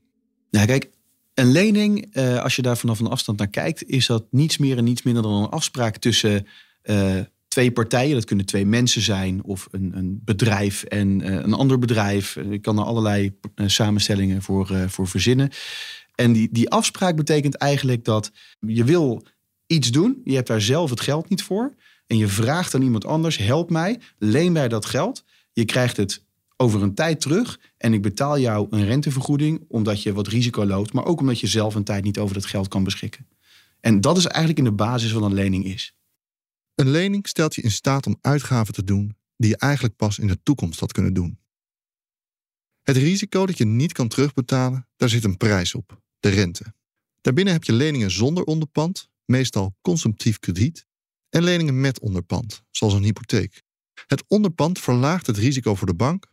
Nou, 0.51 0.67
kijk, 0.67 0.91
een 1.35 1.51
lening, 1.51 2.09
eh, 2.13 2.39
als 2.39 2.57
je 2.57 2.63
daar 2.63 2.77
vanaf 2.77 3.01
een 3.01 3.07
afstand 3.07 3.39
naar 3.39 3.49
kijkt, 3.49 3.89
is 3.89 4.07
dat 4.07 4.25
niets 4.31 4.59
meer 4.59 4.77
en 4.77 4.85
niets 4.85 5.03
minder 5.03 5.23
dan 5.23 5.33
een 5.33 5.49
afspraak 5.49 5.97
tussen 5.97 6.47
eh, 6.83 7.21
twee 7.49 7.73
partijen. 7.73 8.15
Dat 8.15 8.25
kunnen 8.25 8.47
twee 8.47 8.67
mensen 8.67 9.03
zijn 9.03 9.45
of 9.45 9.69
een, 9.71 9.97
een 9.97 10.21
bedrijf 10.25 10.83
en 10.83 11.21
eh, 11.21 11.35
een 11.35 11.53
ander 11.53 11.79
bedrijf. 11.79 12.35
Je 12.51 12.59
kan 12.59 12.79
er 12.79 12.85
allerlei 12.85 13.39
samenstellingen 13.67 14.43
voor, 14.43 14.85
voor 14.89 15.09
verzinnen. 15.09 15.51
En 16.15 16.33
die, 16.33 16.49
die 16.53 16.71
afspraak 16.71 17.17
betekent 17.17 17.55
eigenlijk 17.55 18.05
dat 18.05 18.33
je 18.61 18.85
wil 18.85 19.27
iets 19.67 19.91
doen, 19.91 20.21
je 20.25 20.35
hebt 20.35 20.49
daar 20.49 20.61
zelf 20.61 20.91
het 20.91 21.01
geld 21.01 21.29
niet 21.29 21.43
voor. 21.43 21.75
En 22.07 22.17
je 22.17 22.29
vraagt 22.29 22.75
aan 22.75 22.83
iemand 22.83 23.05
anders, 23.05 23.37
help 23.37 23.71
mij, 23.71 24.01
leen 24.19 24.53
mij 24.53 24.69
dat 24.69 24.85
geld. 24.87 25.25
Je 25.53 25.65
krijgt 25.65 25.97
het 25.97 26.25
over 26.57 26.83
een 26.83 26.95
tijd 26.95 27.21
terug 27.21 27.61
en 27.77 27.93
ik 27.93 28.03
betaal 28.03 28.39
jou 28.39 28.67
een 28.71 28.85
rentevergoeding 28.85 29.65
omdat 29.69 30.03
je 30.03 30.13
wat 30.13 30.29
risico 30.29 30.67
loopt, 30.67 30.93
maar 30.93 31.05
ook 31.05 31.21
omdat 31.21 31.41
je 31.41 31.47
zelf 31.47 31.75
een 31.75 31.85
tijd 31.85 32.05
niet 32.05 32.19
over 32.19 32.35
dat 32.35 32.47
geld 32.47 32.69
kan 32.69 32.85
beschikken. 32.85 33.29
En 33.81 34.01
dat 34.01 34.17
is 34.17 34.27
eigenlijk 34.27 34.59
in 34.59 34.65
de 34.65 34.73
basis 34.73 35.13
wat 35.13 35.23
een 35.23 35.35
lening 35.35 35.65
is. 35.65 35.95
Een 36.75 36.91
lening 36.91 37.29
stelt 37.29 37.55
je 37.55 37.63
in 37.63 37.71
staat 37.71 38.07
om 38.07 38.19
uitgaven 38.21 38.75
te 38.75 38.85
doen 38.85 39.17
die 39.37 39.51
je 39.51 39.57
eigenlijk 39.57 39.97
pas 39.97 40.19
in 40.19 40.27
de 40.27 40.43
toekomst 40.43 40.81
had 40.81 40.93
kunnen 40.93 41.15
doen. 41.15 41.39
Het 42.83 42.97
risico 42.97 43.47
dat 43.47 43.59
je 43.59 43.67
niet 43.67 43.93
kan 43.93 44.09
terugbetalen, 44.09 44.89
daar 44.97 45.09
zit 45.09 45.25
een 45.25 45.37
prijs 45.37 45.75
op, 45.75 46.01
de 46.21 46.29
rente. 46.29 46.75
Daarbinnen 47.21 47.53
heb 47.53 47.65
je 47.65 47.73
leningen 47.73 48.11
zonder 48.11 48.45
onderpand, 48.45 49.09
meestal 49.25 49.77
consumptief 49.81 50.39
krediet, 50.39 50.87
en 51.29 51.43
leningen 51.43 51.81
met 51.81 52.01
onderpand, 52.01 52.63
zoals 52.71 52.95
een 52.95 53.03
hypotheek. 53.03 53.63
Het 54.07 54.25
onderpand 54.29 54.79
verlaagt 54.79 55.27
het 55.27 55.37
risico 55.37 55.75
voor 55.75 55.87
de 55.87 55.95
bank 55.95 56.27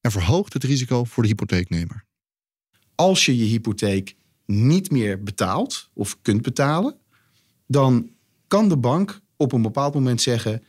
en 0.00 0.10
verhoogt 0.10 0.52
het 0.52 0.64
risico 0.64 1.04
voor 1.04 1.22
de 1.22 1.28
hypotheeknemer. 1.28 2.04
Als 2.94 3.26
je 3.26 3.36
je 3.36 3.44
hypotheek 3.44 4.16
niet 4.46 4.90
meer 4.90 5.22
betaalt 5.22 5.90
of 5.92 6.18
kunt 6.22 6.42
betalen, 6.42 6.96
dan 7.66 8.10
kan 8.46 8.68
de 8.68 8.76
bank 8.76 9.20
op 9.36 9.52
een 9.52 9.62
bepaald 9.62 9.94
moment 9.94 10.20
zeggen: 10.20 10.62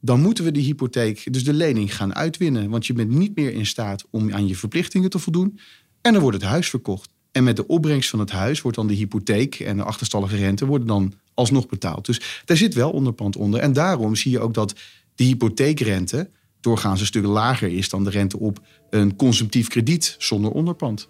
dan 0.00 0.20
moeten 0.20 0.44
we 0.44 0.50
de 0.50 0.60
hypotheek, 0.60 1.32
dus 1.32 1.44
de 1.44 1.52
lening, 1.52 1.96
gaan 1.96 2.14
uitwinnen. 2.14 2.70
Want 2.70 2.86
je 2.86 2.92
bent 2.92 3.10
niet 3.10 3.36
meer 3.36 3.52
in 3.52 3.66
staat 3.66 4.04
om 4.10 4.32
aan 4.32 4.46
je 4.46 4.56
verplichtingen 4.56 5.10
te 5.10 5.18
voldoen. 5.18 5.58
En 6.00 6.12
dan 6.12 6.22
wordt 6.22 6.36
het 6.36 6.46
huis 6.50 6.68
verkocht. 6.68 7.10
En 7.32 7.44
met 7.44 7.56
de 7.56 7.66
opbrengst 7.66 8.10
van 8.10 8.18
het 8.18 8.30
huis 8.30 8.62
wordt 8.62 8.76
dan 8.76 8.86
de 8.86 8.94
hypotheek 8.94 9.54
en 9.60 9.76
de 9.76 9.82
achterstallige 9.82 10.36
rente 10.36 10.66
worden 10.66 10.86
dan 10.86 11.12
alsnog 11.34 11.66
betaald. 11.66 12.06
Dus 12.06 12.42
daar 12.44 12.56
zit 12.56 12.74
wel 12.74 12.90
onderpand 12.90 13.36
onder. 13.36 13.60
En 13.60 13.72
daarom 13.72 14.14
zie 14.14 14.30
je 14.30 14.40
ook 14.40 14.54
dat 14.54 14.74
de 15.14 15.24
hypotheekrente 15.24 16.30
doorgaans 16.66 17.00
een 17.00 17.06
stuk 17.06 17.24
lager 17.24 17.68
is 17.68 17.88
dan 17.88 18.04
de 18.04 18.10
rente 18.10 18.38
op 18.38 18.58
een 18.90 19.16
consumptief 19.16 19.68
krediet 19.68 20.14
zonder 20.18 20.50
onderpand. 20.50 21.08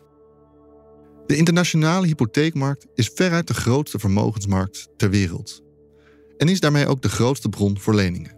De 1.26 1.36
internationale 1.36 2.06
hypotheekmarkt 2.06 2.86
is 2.94 3.10
veruit 3.14 3.46
de 3.46 3.54
grootste 3.54 3.98
vermogensmarkt 3.98 4.88
ter 4.96 5.10
wereld. 5.10 5.62
En 6.36 6.48
is 6.48 6.60
daarmee 6.60 6.86
ook 6.86 7.02
de 7.02 7.08
grootste 7.08 7.48
bron 7.48 7.78
voor 7.78 7.94
leningen. 7.94 8.36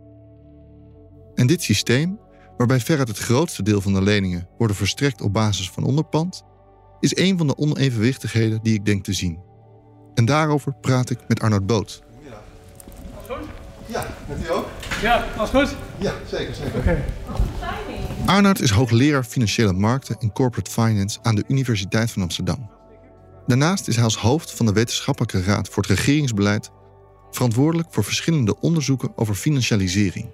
En 1.34 1.46
dit 1.46 1.62
systeem, 1.62 2.18
waarbij 2.56 2.80
veruit 2.80 3.08
het 3.08 3.18
grootste 3.18 3.62
deel 3.62 3.80
van 3.80 3.92
de 3.92 4.02
leningen 4.02 4.48
worden 4.58 4.76
verstrekt 4.76 5.20
op 5.20 5.32
basis 5.32 5.70
van 5.70 5.84
onderpand, 5.84 6.42
is 7.00 7.16
een 7.16 7.38
van 7.38 7.46
de 7.46 7.56
onevenwichtigheden 7.56 8.62
die 8.62 8.74
ik 8.74 8.84
denk 8.84 9.04
te 9.04 9.12
zien. 9.12 9.42
En 10.14 10.24
daarover 10.24 10.74
praat 10.80 11.10
ik 11.10 11.18
met 11.28 11.40
Arnoud 11.40 11.66
Boot. 11.66 12.02
Ja, 13.86 14.06
met 14.28 14.44
u 14.44 14.50
ook? 14.50 14.67
Ja, 15.02 15.24
alles 15.36 15.50
goed? 15.50 15.76
Ja, 15.98 16.12
zeker, 16.26 16.54
zeker. 16.54 17.04
Arnoud 18.26 18.60
is 18.60 18.70
hoogleraar 18.70 19.24
financiële 19.24 19.72
markten 19.72 20.16
en 20.18 20.32
corporate 20.32 20.70
finance 20.70 21.18
aan 21.22 21.34
de 21.34 21.44
Universiteit 21.48 22.10
van 22.10 22.22
Amsterdam. 22.22 22.70
Daarnaast 23.46 23.88
is 23.88 23.94
hij 23.94 24.04
als 24.04 24.16
hoofd 24.16 24.54
van 24.54 24.66
de 24.66 24.72
Wetenschappelijke 24.72 25.42
Raad 25.42 25.68
voor 25.68 25.82
het 25.82 25.92
Regeringsbeleid 25.92 26.70
verantwoordelijk 27.30 27.88
voor 27.90 28.04
verschillende 28.04 28.60
onderzoeken 28.60 29.12
over 29.16 29.34
financialisering. 29.34 30.26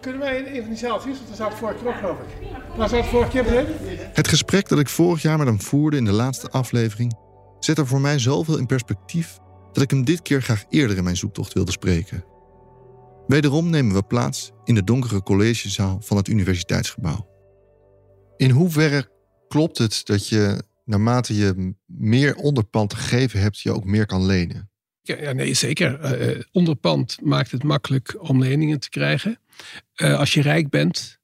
Kunnen 0.00 0.20
wij 0.20 0.38
in 0.38 0.54
een 0.54 0.60
van 0.60 0.68
die 0.68 0.78
zaaltjes? 0.78 1.16
Want 1.24 1.36
zou 1.36 1.50
het 1.50 1.58
vorige 1.58 1.78
keer 1.78 1.88
ook, 1.88 1.96
geloof 1.96 2.18
ik. 2.18 2.48
Waar 2.76 2.90
het 2.90 3.06
vorige 3.06 3.30
keer 3.30 3.44
beneden? 3.44 3.74
Het 4.12 4.28
gesprek 4.28 4.68
dat 4.68 4.78
ik 4.78 4.88
vorig 4.88 5.22
jaar 5.22 5.38
met 5.38 5.46
hem 5.46 5.60
voerde 5.60 5.96
in 5.96 6.04
de 6.04 6.12
laatste 6.12 6.50
aflevering 6.50 7.14
zet 7.58 7.78
er 7.78 7.86
voor 7.86 8.00
mij 8.00 8.18
zoveel 8.18 8.58
in 8.58 8.66
perspectief 8.66 9.38
dat 9.72 9.82
ik 9.82 9.90
hem 9.90 10.04
dit 10.04 10.22
keer 10.22 10.42
graag 10.42 10.64
eerder 10.68 10.96
in 10.96 11.04
mijn 11.04 11.16
zoektocht 11.16 11.52
wilde 11.52 11.70
spreken. 11.70 12.24
Wederom 13.28 13.70
nemen 13.70 13.94
we 13.94 14.02
plaats 14.02 14.50
in 14.64 14.74
de 14.74 14.84
donkere 14.84 15.22
collegezaal 15.22 16.00
van 16.00 16.16
het 16.16 16.28
universiteitsgebouw. 16.28 17.28
In 18.36 18.50
hoeverre 18.50 19.10
klopt 19.48 19.78
het 19.78 20.00
dat 20.04 20.28
je 20.28 20.62
naarmate 20.84 21.36
je 21.36 21.74
meer 21.86 22.36
onderpand 22.36 22.94
gegeven 22.94 23.40
hebt, 23.40 23.60
je 23.60 23.72
ook 23.72 23.84
meer 23.84 24.06
kan 24.06 24.26
lenen? 24.26 24.70
Ja, 25.02 25.16
ja 25.20 25.32
nee, 25.32 25.54
zeker. 25.54 26.20
Uh, 26.20 26.42
onderpand 26.52 27.18
maakt 27.22 27.50
het 27.50 27.62
makkelijk 27.62 28.16
om 28.28 28.42
leningen 28.42 28.80
te 28.80 28.88
krijgen. 28.88 29.38
Uh, 29.96 30.18
als 30.18 30.34
je 30.34 30.42
rijk 30.42 30.70
bent, 30.70 31.18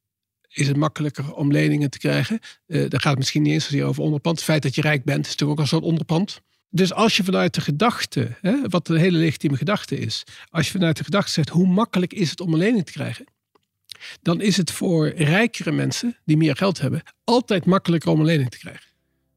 is 0.49 0.69
het 0.69 0.77
makkelijker 0.77 1.35
om 1.35 1.53
leningen 1.53 1.91
te 1.91 1.99
krijgen. 1.99 2.39
Uh, 2.67 2.91
daar 2.91 3.01
gaat 3.01 3.11
het 3.11 3.19
misschien 3.19 3.43
niet 3.43 3.53
eens 3.53 3.65
zozeer 3.65 3.85
over 3.85 4.03
onderpand. 4.03 4.37
Het 4.37 4.45
feit 4.45 4.63
dat 4.63 4.75
je 4.75 4.81
rijk 4.81 5.05
bent, 5.05 5.25
is 5.25 5.31
natuurlijk 5.31 5.61
ook 5.61 5.67
al 5.67 5.79
zo'n 5.79 5.89
onderpand. 5.89 6.43
Dus 6.75 6.93
als 6.93 7.17
je 7.17 7.25
vanuit 7.25 7.55
de 7.55 7.61
gedachte, 7.61 8.37
hè, 8.41 8.57
wat 8.69 8.89
een 8.89 8.97
hele 8.97 9.19
legitieme 9.19 9.57
gedachte 9.57 9.99
is, 9.99 10.23
als 10.51 10.67
je 10.67 10.73
vanuit 10.73 10.97
de 10.97 11.05
gedachte 11.05 11.33
zegt 11.33 11.49
hoe 11.49 11.67
makkelijk 11.67 12.13
is 12.13 12.31
het 12.31 12.41
om 12.41 12.53
een 12.53 12.59
lening 12.59 12.87
te 12.87 12.93
krijgen, 12.93 13.25
dan 14.23 14.41
is 14.41 14.57
het 14.57 14.71
voor 14.71 15.09
rijkere 15.09 15.73
mensen 15.73 16.17
die 16.25 16.37
meer 16.37 16.57
geld 16.57 16.81
hebben 16.81 17.03
altijd 17.25 17.65
makkelijker 17.65 18.11
om 18.11 18.21
een 18.21 18.27
lening 18.27 18.51
te 18.51 18.59
krijgen. 18.59 18.87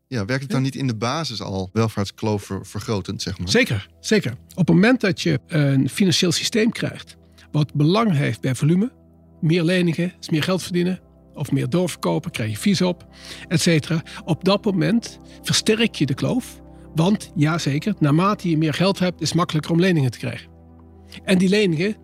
Ja, 0.07 0.25
werkt 0.25 0.41
het 0.43 0.51
dan 0.51 0.61
niet 0.61 0.75
in 0.75 0.87
de 0.87 0.95
basis 0.95 1.41
al 1.41 1.69
welvaartskloof 1.73 2.51
vergrotend, 2.61 3.21
zeg 3.21 3.37
maar? 3.37 3.49
Zeker, 3.49 3.89
zeker. 3.99 4.31
Op 4.31 4.67
het 4.67 4.75
moment 4.75 5.01
dat 5.01 5.21
je 5.21 5.39
een 5.47 5.89
financieel 5.89 6.31
systeem 6.31 6.71
krijgt 6.71 7.17
wat 7.51 7.73
belang 7.73 8.13
heeft 8.13 8.41
bij 8.41 8.55
volume, 8.55 8.91
meer 9.41 9.63
leningen, 9.63 10.13
is 10.19 10.29
meer 10.29 10.43
geld 10.43 10.63
verdienen, 10.63 10.99
of 11.33 11.51
meer 11.51 11.69
doorverkopen, 11.69 12.31
krijg 12.31 12.49
je 12.49 12.57
vies 12.57 12.81
op, 12.81 13.07
et 13.47 13.61
cetera. 13.61 14.03
Op 14.25 14.43
dat 14.43 14.65
moment 14.65 15.19
versterk 15.41 15.95
je 15.95 16.05
de 16.05 16.13
kloof 16.13 16.65
want 16.97 17.31
ja, 17.35 17.57
zeker, 17.57 17.93
naarmate 17.99 18.49
je 18.49 18.57
meer 18.57 18.73
geld 18.73 18.99
hebt, 18.99 19.21
is 19.21 19.27
het 19.27 19.37
makkelijker 19.37 19.71
om 19.71 19.79
leningen 19.79 20.11
te 20.11 20.17
krijgen. 20.17 20.49
En 21.23 21.37
die 21.37 21.49
leningen, 21.49 21.95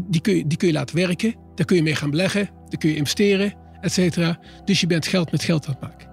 die 0.00 0.20
kun, 0.20 0.36
je, 0.36 0.46
die 0.46 0.58
kun 0.58 0.68
je 0.68 0.74
laten 0.74 0.96
werken. 0.96 1.34
Daar 1.54 1.66
kun 1.66 1.76
je 1.76 1.82
mee 1.82 1.94
gaan 1.94 2.10
beleggen. 2.10 2.50
Daar 2.68 2.78
kun 2.78 2.90
je 2.90 2.96
investeren, 2.96 3.54
et 3.80 3.92
cetera. 3.92 4.38
Dus 4.64 4.80
je 4.80 4.86
bent 4.86 5.06
geld 5.06 5.30
met 5.30 5.42
geld 5.42 5.66
aan 5.66 5.72
het 5.72 5.82
maken. 5.82 6.08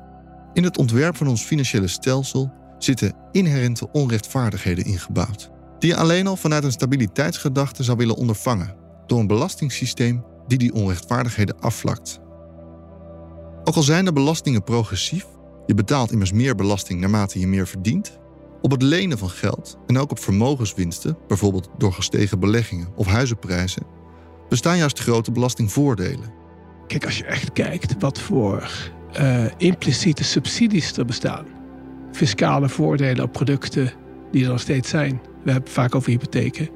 In 0.54 0.64
het 0.64 0.78
ontwerp 0.78 1.16
van 1.16 1.28
ons 1.28 1.42
financiële 1.42 1.88
stelsel 1.88 2.54
zitten 2.78 3.16
inherente 3.32 3.92
onrechtvaardigheden 3.92 4.86
ingebouwd. 4.86 5.52
Die 5.80 5.90
je 5.90 5.98
alleen 5.98 6.28
al 6.28 6.36
vanuit 6.36 6.64
een 6.64 6.72
stabiliteitsgedachte 6.72 7.84
zou 7.84 7.98
willen 7.98 8.16
ondervangen. 8.16 8.76
Door 9.08 9.20
een 9.20 9.28
belastingssysteem 9.28 10.24
die 10.48 10.58
die 10.58 10.74
onrechtvaardigheden 10.74 11.60
afvlakt. 11.60 12.20
Ook 13.64 13.76
al 13.76 13.84
zijn 13.84 14.06
de 14.06 14.14
belastingen 14.14 14.64
progressief, 14.64 15.26
je 15.66 15.74
betaalt 15.74 16.12
immers 16.12 16.32
meer 16.32 16.56
belasting 16.56 17.00
naarmate 17.00 17.40
je 17.40 17.48
meer 17.48 17.68
verdient, 17.68 18.20
op 18.64 18.72
het 18.72 18.82
lenen 18.82 19.18
van 19.18 19.30
geld 19.30 19.78
en 19.88 19.98
ook 19.98 20.12
op 20.12 20.20
vermogenswinsten, 20.20 21.18
bijvoorbeeld 21.28 21.70
door 21.78 21.94
gestegen 21.94 22.40
beleggingen 22.40 22.88
of 22.96 23.08
huizenprijzen, 23.08 23.84
bestaan 24.50 24.78
juist 24.78 25.00
grote 25.00 25.32
belastingvoordelen. 25.32 26.32
Kijk, 26.88 27.06
als 27.06 27.18
je 27.18 27.26
echt 27.26 27.54
kijkt 27.54 27.96
wat 28.00 28.20
voor 28.20 28.70
uh, 29.20 29.46
impliciete 29.58 30.24
subsidies 30.24 30.98
er 30.98 31.06
bestaan, 31.06 31.46
fiscale 32.12 32.70
voordelen 32.70 33.24
op 33.24 33.32
producten 33.32 33.94
die 34.32 34.44
er 34.44 34.50
nog 34.50 34.60
steeds 34.60 34.90
zijn. 34.90 35.12
We 35.24 35.52
hebben 35.52 35.64
het 35.64 35.72
vaak 35.72 35.96
over 35.96 36.10
hypotheken, 36.10 36.70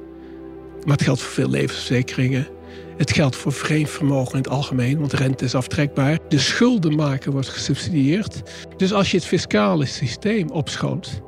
maar 0.84 0.96
het 0.96 1.02
geldt 1.02 1.20
voor 1.20 1.32
veel 1.32 1.50
levensverzekeringen. 1.50 2.46
Het 2.96 3.12
geldt 3.12 3.36
voor 3.36 3.52
vreemd 3.52 3.90
vermogen 3.90 4.32
in 4.32 4.38
het 4.38 4.48
algemeen, 4.48 4.98
want 4.98 5.12
rente 5.12 5.44
is 5.44 5.54
aftrekbaar. 5.54 6.18
De 6.28 6.38
schulden 6.38 6.96
maken 6.96 7.32
wordt 7.32 7.48
gesubsidieerd. 7.48 8.42
Dus 8.76 8.92
als 8.92 9.10
je 9.10 9.16
het 9.16 9.26
fiscale 9.26 9.86
systeem 9.86 10.50
opschoont, 10.50 11.20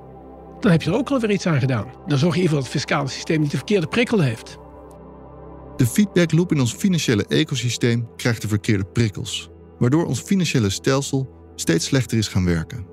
dan 0.60 0.70
heb 0.70 0.82
je 0.82 0.90
er 0.90 0.96
ook 0.96 1.10
alweer 1.10 1.30
iets 1.30 1.46
aan 1.46 1.60
gedaan. 1.60 1.86
Dan 2.06 2.18
zorg 2.18 2.34
je 2.34 2.40
even 2.40 2.54
dat 2.54 2.62
het 2.62 2.72
fiscale 2.72 3.08
systeem 3.08 3.40
niet 3.40 3.50
de 3.50 3.56
verkeerde 3.56 3.86
prikkel 3.86 4.20
heeft. 4.20 4.58
De 5.76 5.86
feedbackloop 5.86 6.52
in 6.52 6.60
ons 6.60 6.72
financiële 6.72 7.26
ecosysteem 7.26 8.08
krijgt 8.16 8.42
de 8.42 8.48
verkeerde 8.48 8.84
prikkels, 8.84 9.50
waardoor 9.78 10.06
ons 10.06 10.20
financiële 10.20 10.70
stelsel 10.70 11.28
steeds 11.54 11.84
slechter 11.84 12.18
is 12.18 12.28
gaan 12.28 12.44
werken. 12.44 12.86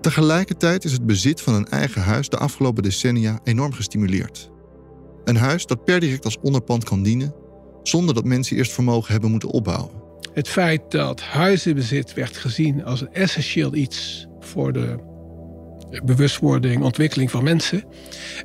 Tegelijkertijd 0.00 0.84
is 0.84 0.92
het 0.92 1.06
bezit 1.06 1.40
van 1.40 1.54
een 1.54 1.68
eigen 1.68 2.02
huis 2.02 2.28
de 2.28 2.36
afgelopen 2.36 2.82
decennia 2.82 3.40
enorm 3.44 3.72
gestimuleerd. 3.72 4.50
Een 5.24 5.36
huis 5.36 5.66
dat 5.66 5.84
per 5.84 6.00
direct 6.00 6.24
als 6.24 6.38
onderpand 6.42 6.84
kan 6.84 7.02
dienen, 7.02 7.34
zonder 7.82 8.14
dat 8.14 8.24
mensen 8.24 8.56
eerst 8.56 8.72
vermogen 8.72 9.12
hebben 9.12 9.30
moeten 9.30 9.48
opbouwen. 9.48 10.02
Het 10.32 10.48
feit 10.48 10.90
dat 10.90 11.20
huizenbezit 11.20 12.14
werd 12.14 12.36
gezien 12.36 12.84
als 12.84 13.00
een 13.00 13.12
essentieel 13.12 13.74
iets 13.74 14.26
voor 14.40 14.72
de 14.72 15.11
bewustwording, 16.04 16.82
ontwikkeling 16.82 17.30
van 17.30 17.44
mensen, 17.44 17.84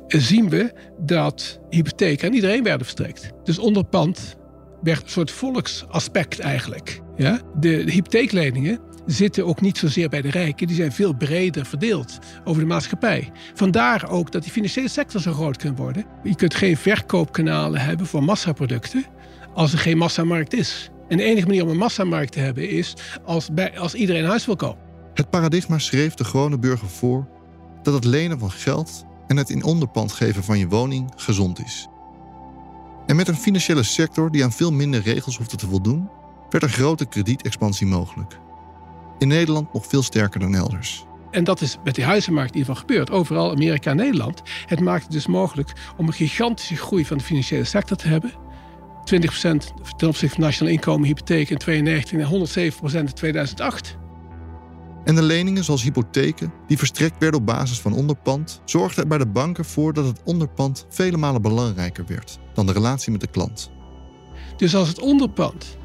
zien 0.06 0.48
we 0.48 0.72
dat 0.98 1.60
hypotheken 1.70 2.28
aan 2.28 2.34
iedereen 2.34 2.62
werden 2.62 2.86
verstrekt. 2.86 3.30
Dus 3.44 3.58
onderpand 3.58 4.36
werd 4.82 5.02
een 5.02 5.08
soort 5.08 5.30
volksaspect 5.30 6.38
eigenlijk. 6.38 7.00
Ja? 7.16 7.40
De, 7.60 7.68
hypotheekleningen 7.68 8.78
zitten 9.06 9.46
ook 9.46 9.60
niet 9.60 9.78
zozeer 9.78 10.08
bij 10.08 10.22
de 10.22 10.30
rijken, 10.30 10.66
die 10.66 10.76
zijn 10.76 10.92
veel 10.92 11.12
breder 11.12 11.66
verdeeld 11.66 12.18
over 12.44 12.60
de 12.60 12.68
maatschappij. 12.68 13.32
Vandaar 13.54 14.10
ook 14.10 14.32
dat 14.32 14.42
die 14.42 14.52
financiële 14.52 14.88
sector 14.88 15.20
zo 15.20 15.32
groot 15.32 15.56
kan 15.56 15.76
worden. 15.76 16.04
Je 16.22 16.34
kunt 16.34 16.54
geen 16.54 16.76
verkoopkanalen 16.76 17.80
hebben 17.80 18.06
voor 18.06 18.22
massaproducten 18.22 19.04
als 19.54 19.72
er 19.72 19.78
geen 19.78 19.96
massamarkt 19.96 20.54
is. 20.54 20.90
En 21.08 21.16
de 21.16 21.22
enige 21.22 21.46
manier 21.46 21.62
om 21.62 21.68
een 21.68 21.76
massamarkt 21.76 22.32
te 22.32 22.40
hebben 22.40 22.68
is 22.68 22.94
als, 23.24 23.52
bij, 23.52 23.78
als 23.78 23.94
iedereen 23.94 24.22
een 24.22 24.28
huis 24.28 24.46
wil 24.46 24.56
kopen. 24.56 24.86
Het 25.14 25.30
paradigma 25.30 25.78
schreef 25.78 26.14
de 26.14 26.24
gewone 26.24 26.58
burger 26.58 26.88
voor 26.88 27.28
dat 27.92 28.04
het 28.04 28.12
lenen 28.12 28.38
van 28.38 28.50
geld 28.50 29.04
en 29.26 29.36
het 29.36 29.50
in 29.50 29.64
onderpand 29.64 30.12
geven 30.12 30.44
van 30.44 30.58
je 30.58 30.68
woning 30.68 31.12
gezond 31.16 31.64
is. 31.64 31.88
En 33.06 33.16
met 33.16 33.28
een 33.28 33.36
financiële 33.36 33.82
sector 33.82 34.30
die 34.30 34.44
aan 34.44 34.52
veel 34.52 34.72
minder 34.72 35.02
regels 35.02 35.36
hoefde 35.36 35.56
te 35.56 35.68
voldoen, 35.68 36.08
werd 36.50 36.64
een 36.64 36.70
grote 36.70 37.06
kredietexpansie 37.06 37.86
mogelijk. 37.86 38.38
In 39.18 39.28
Nederland 39.28 39.72
nog 39.72 39.86
veel 39.86 40.02
sterker 40.02 40.40
dan 40.40 40.54
elders. 40.54 41.06
En 41.30 41.44
dat 41.44 41.60
is 41.60 41.78
met 41.84 41.94
die 41.94 42.04
huizenmarkt 42.04 42.50
in 42.50 42.58
ieder 42.58 42.74
geval 42.74 42.88
gebeurd. 42.88 43.10
Overal, 43.10 43.50
Amerika 43.50 43.90
en 43.90 43.96
Nederland. 43.96 44.42
Het 44.66 44.80
maakt 44.80 45.02
het 45.02 45.12
dus 45.12 45.26
mogelijk 45.26 45.72
om 45.96 46.06
een 46.06 46.12
gigantische 46.12 46.76
groei 46.76 47.04
van 47.04 47.18
de 47.18 47.24
financiële 47.24 47.64
sector 47.64 47.96
te 47.96 48.08
hebben. 48.08 48.32
20% 48.32 48.32
ten 49.96 50.08
opzichte 50.08 50.34
van 50.34 50.44
nationaal 50.44 50.72
inkomen, 50.72 51.06
hypotheek 51.06 51.50
in 51.50 51.56
1992 51.58 52.92
en 52.92 53.02
107% 53.02 53.08
in 53.08 53.14
2008. 53.14 53.96
En 55.08 55.14
de 55.14 55.22
leningen 55.22 55.64
zoals 55.64 55.82
hypotheken, 55.82 56.52
die 56.66 56.78
verstrekt 56.78 57.18
werden 57.18 57.40
op 57.40 57.46
basis 57.46 57.80
van 57.80 57.92
onderpand, 57.92 58.60
zorgden 58.64 59.02
er 59.02 59.08
bij 59.08 59.18
de 59.18 59.26
banken 59.26 59.64
voor 59.64 59.92
dat 59.92 60.06
het 60.06 60.20
onderpand 60.24 60.86
vele 60.88 61.16
malen 61.16 61.42
belangrijker 61.42 62.04
werd 62.06 62.38
dan 62.54 62.66
de 62.66 62.72
relatie 62.72 63.12
met 63.12 63.20
de 63.20 63.26
klant. 63.26 63.70
Dus 64.56 64.74
als 64.74 64.88
het 64.88 65.00
onderpand 65.00 65.76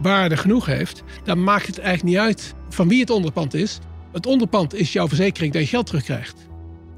waarde 0.00 0.36
genoeg 0.36 0.66
heeft, 0.66 1.02
dan 1.24 1.44
maakt 1.44 1.66
het 1.66 1.78
eigenlijk 1.78 2.08
niet 2.08 2.26
uit 2.26 2.54
van 2.68 2.88
wie 2.88 3.00
het 3.00 3.10
onderpand 3.10 3.54
is. 3.54 3.78
Het 4.12 4.26
onderpand 4.26 4.74
is 4.74 4.92
jouw 4.92 5.08
verzekering 5.08 5.52
dat 5.52 5.62
je 5.62 5.68
geld 5.68 5.86
terugkrijgt. 5.86 6.48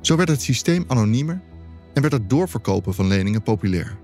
Zo 0.00 0.16
werd 0.16 0.28
het 0.28 0.42
systeem 0.42 0.84
anoniemer 0.86 1.42
en 1.92 2.00
werd 2.02 2.14
het 2.14 2.30
doorverkopen 2.30 2.94
van 2.94 3.06
leningen 3.06 3.42
populair. 3.42 3.98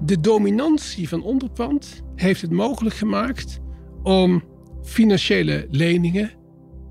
De 0.00 0.20
dominantie 0.20 1.08
van 1.08 1.22
onderpand 1.22 2.02
heeft 2.14 2.40
het 2.40 2.50
mogelijk 2.50 2.94
gemaakt 2.94 3.60
om 4.02 4.44
financiële 4.82 5.66
leningen 5.70 6.42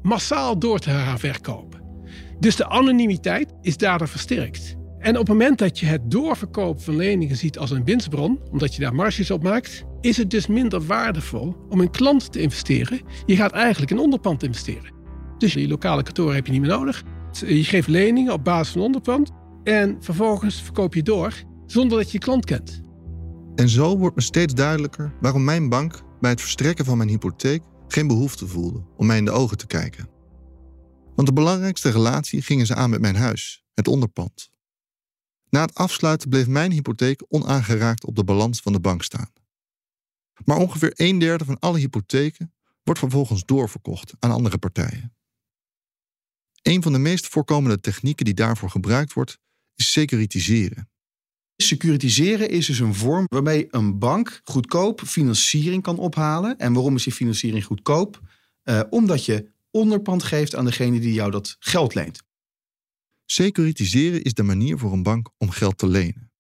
massaal 0.03 0.59
door 0.59 0.79
te 0.79 0.89
gaan 0.89 1.19
verkopen. 1.19 1.81
Dus 2.39 2.55
de 2.55 2.69
anonimiteit 2.69 3.53
is 3.61 3.77
daardoor 3.77 4.07
versterkt. 4.07 4.75
En 4.99 5.11
op 5.11 5.27
het 5.27 5.27
moment 5.27 5.57
dat 5.57 5.79
je 5.79 5.85
het 5.85 6.11
doorverkopen 6.11 6.83
van 6.83 6.95
leningen 6.95 7.35
ziet 7.35 7.57
als 7.57 7.71
een 7.71 7.83
winstbron, 7.83 8.39
omdat 8.51 8.75
je 8.75 8.81
daar 8.81 8.95
marges 8.95 9.31
op 9.31 9.43
maakt, 9.43 9.83
is 10.01 10.17
het 10.17 10.29
dus 10.29 10.47
minder 10.47 10.85
waardevol 10.85 11.55
om 11.69 11.81
in 11.81 11.91
klanten 11.91 12.31
te 12.31 12.41
investeren. 12.41 13.01
Je 13.25 13.35
gaat 13.35 13.51
eigenlijk 13.51 13.91
in 13.91 13.99
onderpand 13.99 14.43
investeren. 14.43 14.93
Dus 15.37 15.53
die 15.53 15.67
lokale 15.67 16.03
kantoren 16.03 16.35
heb 16.35 16.45
je 16.45 16.51
niet 16.51 16.61
meer 16.61 16.69
nodig. 16.69 17.03
Je 17.31 17.63
geeft 17.63 17.87
leningen 17.87 18.33
op 18.33 18.43
basis 18.43 18.73
van 18.73 18.81
onderpand 18.81 19.31
en 19.63 19.97
vervolgens 19.99 20.61
verkoop 20.61 20.93
je 20.93 21.03
door 21.03 21.33
zonder 21.65 21.97
dat 21.97 22.05
je 22.05 22.17
je 22.17 22.23
klant 22.23 22.45
kent. 22.45 22.81
En 23.55 23.69
zo 23.69 23.97
wordt 23.97 24.15
me 24.15 24.21
steeds 24.21 24.53
duidelijker 24.53 25.13
waarom 25.21 25.43
mijn 25.43 25.69
bank 25.69 26.01
bij 26.19 26.31
het 26.31 26.41
verstrekken 26.41 26.85
van 26.85 26.97
mijn 26.97 27.09
hypotheek 27.09 27.61
geen 27.93 28.07
behoefte 28.07 28.47
voelde 28.47 28.83
om 28.97 29.05
mij 29.05 29.17
in 29.17 29.25
de 29.25 29.31
ogen 29.31 29.57
te 29.57 29.67
kijken. 29.67 30.09
Want 31.15 31.27
de 31.27 31.33
belangrijkste 31.33 31.89
relatie 31.89 32.41
gingen 32.41 32.65
ze 32.65 32.75
aan 32.75 32.89
met 32.89 33.01
mijn 33.01 33.15
huis, 33.15 33.63
het 33.73 33.87
onderpand. 33.87 34.51
Na 35.49 35.61
het 35.61 35.73
afsluiten 35.73 36.29
bleef 36.29 36.47
mijn 36.47 36.71
hypotheek 36.71 37.25
onaangeraakt 37.27 38.05
op 38.05 38.15
de 38.15 38.23
balans 38.23 38.59
van 38.59 38.73
de 38.73 38.79
bank 38.79 39.03
staan. 39.03 39.31
Maar 40.45 40.57
ongeveer 40.57 40.91
een 40.95 41.19
derde 41.19 41.45
van 41.45 41.59
alle 41.59 41.79
hypotheken 41.79 42.53
wordt 42.83 42.99
vervolgens 42.99 43.43
doorverkocht 43.43 44.13
aan 44.19 44.31
andere 44.31 44.57
partijen. 44.57 45.15
Een 46.61 46.81
van 46.81 46.91
de 46.91 46.99
meest 46.99 47.27
voorkomende 47.27 47.79
technieken 47.79 48.25
die 48.25 48.33
daarvoor 48.33 48.69
gebruikt 48.69 49.13
wordt, 49.13 49.39
is 49.75 49.91
securitiseren. 49.91 50.89
Securitiseren 51.55 52.49
is 52.49 52.65
dus 52.65 52.79
een 52.79 52.95
vorm 52.95 53.25
waarmee 53.27 53.67
een 53.69 53.99
bank 53.99 54.41
goedkoop 54.43 55.01
financiering 55.01 55.83
kan 55.83 55.97
ophalen. 55.97 56.57
En 56.57 56.73
waarom 56.73 56.95
is 56.95 57.03
die 57.03 57.13
financiering 57.13 57.65
goedkoop? 57.65 58.21
Uh, 58.63 58.81
omdat 58.89 59.25
je 59.25 59.51
onderpand 59.71 60.23
geeft 60.23 60.55
aan 60.55 60.65
degene 60.65 60.99
die 60.99 61.13
jou 61.13 61.31
dat 61.31 61.55
geld 61.59 61.93
leent. 61.93 62.23
Securitiseren 63.25 64.23
is 64.23 64.33
de 64.33 64.43
manier 64.43 64.77
voor 64.77 64.93
een 64.93 65.03
bank 65.03 65.29
om 65.37 65.49
geld 65.49 65.77
te 65.77 65.87
lenen. 65.87 66.31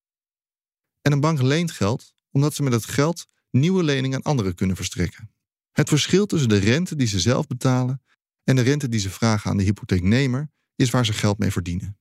En 1.01 1.11
een 1.11 1.19
bank 1.19 1.41
leent 1.41 1.71
geld 1.71 2.13
omdat 2.31 2.53
ze 2.53 2.63
met 2.63 2.73
het 2.73 2.85
geld 2.85 3.27
nieuwe 3.49 3.83
leningen 3.83 4.17
aan 4.17 4.31
anderen 4.31 4.55
kunnen 4.55 4.75
verstrekken. 4.75 5.31
Het 5.71 5.89
verschil 5.89 6.25
tussen 6.25 6.49
de 6.49 6.57
rente 6.57 6.95
die 6.95 7.07
ze 7.07 7.19
zelf 7.19 7.47
betalen 7.47 8.01
en 8.43 8.55
de 8.55 8.61
rente 8.61 8.89
die 8.89 8.99
ze 8.99 9.09
vragen 9.09 9.51
aan 9.51 9.57
de 9.57 9.63
hypotheeknemer 9.63 10.51
is 10.75 10.89
waar 10.89 11.05
ze 11.05 11.13
geld 11.13 11.37
mee 11.37 11.51
verdienen. 11.51 11.97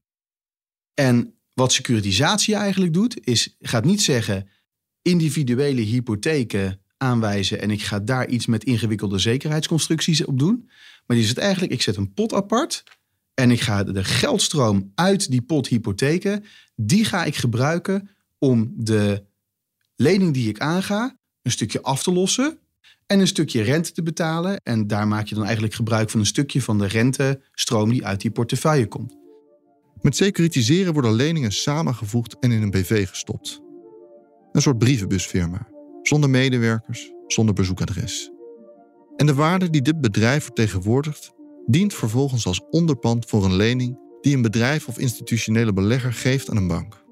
En 0.94 1.41
wat 1.54 1.72
securitisatie 1.72 2.54
eigenlijk 2.54 2.92
doet, 2.92 3.26
is 3.26 3.56
gaat 3.60 3.84
niet 3.84 4.02
zeggen 4.02 4.48
individuele 5.02 5.80
hypotheken 5.80 6.80
aanwijzen 6.96 7.60
en 7.60 7.70
ik 7.70 7.82
ga 7.82 8.00
daar 8.00 8.28
iets 8.28 8.46
met 8.46 8.64
ingewikkelde 8.64 9.18
zekerheidsconstructies 9.18 10.24
op 10.24 10.38
doen. 10.38 10.70
Maar 11.06 11.16
die 11.16 11.26
zit 11.26 11.38
eigenlijk, 11.38 11.72
ik 11.72 11.82
zet 11.82 11.96
een 11.96 12.12
pot 12.12 12.32
apart 12.32 12.84
en 13.34 13.50
ik 13.50 13.60
ga 13.60 13.84
de 13.84 14.04
geldstroom 14.04 14.92
uit 14.94 15.30
die 15.30 15.42
pot 15.42 15.68
hypotheken, 15.68 16.44
die 16.76 17.04
ga 17.04 17.24
ik 17.24 17.36
gebruiken 17.36 18.10
om 18.38 18.72
de 18.76 19.24
lening 19.96 20.34
die 20.34 20.48
ik 20.48 20.58
aanga 20.58 21.16
een 21.42 21.50
stukje 21.50 21.82
af 21.82 22.02
te 22.02 22.12
lossen 22.12 22.58
en 23.06 23.20
een 23.20 23.26
stukje 23.26 23.62
rente 23.62 23.92
te 23.92 24.02
betalen. 24.02 24.56
En 24.62 24.86
daar 24.86 25.08
maak 25.08 25.26
je 25.26 25.34
dan 25.34 25.44
eigenlijk 25.44 25.74
gebruik 25.74 26.10
van 26.10 26.20
een 26.20 26.26
stukje 26.26 26.62
van 26.62 26.78
de 26.78 26.86
rentestroom 26.86 27.90
die 27.90 28.06
uit 28.06 28.20
die 28.20 28.30
portefeuille 28.30 28.88
komt. 28.88 29.21
Met 30.02 30.16
securitiseren 30.16 30.92
worden 30.92 31.12
leningen 31.12 31.52
samengevoegd 31.52 32.36
en 32.40 32.52
in 32.52 32.62
een 32.62 32.70
BV 32.70 33.08
gestopt. 33.08 33.62
Een 34.52 34.62
soort 34.62 34.78
brievenbusfirma, 34.78 35.68
zonder 36.02 36.30
medewerkers, 36.30 37.12
zonder 37.26 37.54
bezoekadres. 37.54 38.30
En 39.16 39.26
de 39.26 39.34
waarde 39.34 39.70
die 39.70 39.82
dit 39.82 40.00
bedrijf 40.00 40.44
vertegenwoordigt, 40.44 41.32
dient 41.66 41.94
vervolgens 41.94 42.46
als 42.46 42.60
onderpand 42.70 43.26
voor 43.26 43.44
een 43.44 43.56
lening 43.56 43.98
die 44.20 44.34
een 44.34 44.42
bedrijf 44.42 44.88
of 44.88 44.98
institutionele 44.98 45.72
belegger 45.72 46.12
geeft 46.12 46.50
aan 46.50 46.56
een 46.56 46.68
bank. 46.68 47.04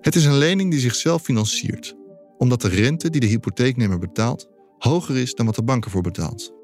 Het 0.00 0.14
is 0.14 0.24
een 0.24 0.38
lening 0.38 0.70
die 0.70 0.80
zichzelf 0.80 1.22
financiert, 1.22 1.96
omdat 2.38 2.60
de 2.60 2.68
rente 2.68 3.10
die 3.10 3.20
de 3.20 3.26
hypotheeknemer 3.26 3.98
betaalt 3.98 4.48
hoger 4.78 5.16
is 5.16 5.34
dan 5.34 5.46
wat 5.46 5.54
de 5.54 5.62
bank 5.62 5.84
ervoor 5.84 6.02
betaalt. 6.02 6.57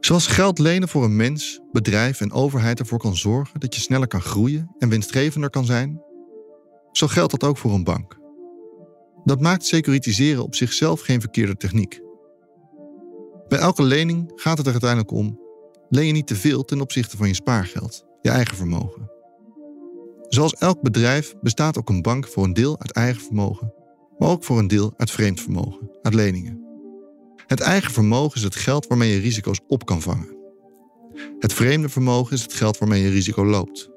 Zoals 0.00 0.26
geld 0.26 0.58
lenen 0.58 0.88
voor 0.88 1.04
een 1.04 1.16
mens, 1.16 1.60
bedrijf 1.72 2.20
en 2.20 2.32
overheid 2.32 2.78
ervoor 2.78 2.98
kan 2.98 3.16
zorgen 3.16 3.60
dat 3.60 3.74
je 3.74 3.80
sneller 3.80 4.08
kan 4.08 4.20
groeien 4.20 4.74
en 4.78 4.88
winstgevender 4.88 5.50
kan 5.50 5.64
zijn, 5.64 6.02
zo 6.92 7.06
geldt 7.06 7.30
dat 7.30 7.44
ook 7.44 7.56
voor 7.56 7.72
een 7.72 7.84
bank. 7.84 8.18
Dat 9.24 9.40
maakt 9.40 9.66
securitiseren 9.66 10.42
op 10.42 10.54
zichzelf 10.54 11.00
geen 11.00 11.20
verkeerde 11.20 11.56
techniek. 11.56 12.00
Bij 13.48 13.58
elke 13.58 13.82
lening 13.82 14.32
gaat 14.34 14.58
het 14.58 14.66
er 14.66 14.72
uiteindelijk 14.72 15.10
om: 15.10 15.40
leen 15.88 16.06
je 16.06 16.12
niet 16.12 16.26
te 16.26 16.36
veel 16.36 16.64
ten 16.64 16.80
opzichte 16.80 17.16
van 17.16 17.28
je 17.28 17.34
spaargeld, 17.34 18.04
je 18.20 18.30
eigen 18.30 18.56
vermogen. 18.56 19.10
Zoals 20.28 20.54
elk 20.54 20.82
bedrijf 20.82 21.34
bestaat 21.40 21.78
ook 21.78 21.88
een 21.88 22.02
bank 22.02 22.26
voor 22.26 22.44
een 22.44 22.52
deel 22.52 22.80
uit 22.80 22.92
eigen 22.92 23.22
vermogen, 23.22 23.74
maar 24.18 24.28
ook 24.28 24.44
voor 24.44 24.58
een 24.58 24.68
deel 24.68 24.92
uit 24.96 25.10
vreemd 25.10 25.40
vermogen, 25.40 25.90
uit 26.02 26.14
leningen. 26.14 26.67
Het 27.48 27.60
eigen 27.60 27.92
vermogen 27.92 28.36
is 28.36 28.42
het 28.42 28.56
geld 28.56 28.86
waarmee 28.86 29.12
je 29.12 29.20
risico's 29.20 29.60
op 29.68 29.86
kan 29.86 30.02
vangen. 30.02 30.36
Het 31.38 31.52
vreemde 31.52 31.88
vermogen 31.88 32.36
is 32.36 32.42
het 32.42 32.52
geld 32.52 32.78
waarmee 32.78 33.02
je 33.02 33.10
risico 33.10 33.44
loopt. 33.44 33.90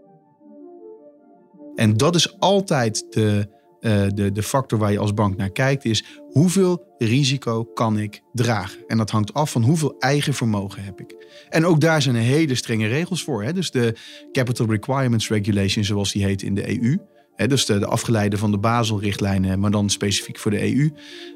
En 1.75 1.97
dat 1.97 2.15
is 2.15 2.39
altijd 2.39 3.05
de, 3.09 3.47
uh, 3.79 4.07
de, 4.13 4.31
de 4.31 4.43
factor 4.43 4.79
waar 4.79 4.91
je 4.91 4.99
als 4.99 5.13
bank 5.13 5.37
naar 5.37 5.51
kijkt, 5.51 5.85
is 5.85 6.05
hoeveel 6.29 6.95
risico 6.97 7.63
kan 7.63 7.99
ik 7.99 8.21
dragen? 8.33 8.87
En 8.87 8.97
dat 8.97 9.09
hangt 9.09 9.33
af 9.33 9.51
van 9.51 9.63
hoeveel 9.63 9.95
eigen 9.99 10.33
vermogen 10.33 10.83
heb 10.83 10.99
ik. 10.99 11.15
En 11.49 11.65
ook 11.65 11.79
daar 11.79 12.01
zijn 12.01 12.15
hele 12.15 12.55
strenge 12.55 12.87
regels 12.87 13.23
voor. 13.23 13.43
Hè? 13.43 13.53
Dus 13.53 13.71
de 13.71 13.95
Capital 14.31 14.67
Requirements 14.67 15.29
Regulation, 15.29 15.83
zoals 15.83 16.11
die 16.11 16.23
heet 16.23 16.41
in 16.41 16.55
de 16.55 16.81
EU. 16.81 16.97
Dus 17.35 17.65
de, 17.65 17.79
de, 17.79 17.85
afgeleide 17.85 18.37
van 18.37 18.51
de 18.51 18.59
Basel-richtlijnen, 18.59 19.59
maar 19.59 19.71
dan 19.71 19.89
specifiek 19.89 20.37
voor 20.37 20.51
de 20.51 20.75
EU, 20.75 20.91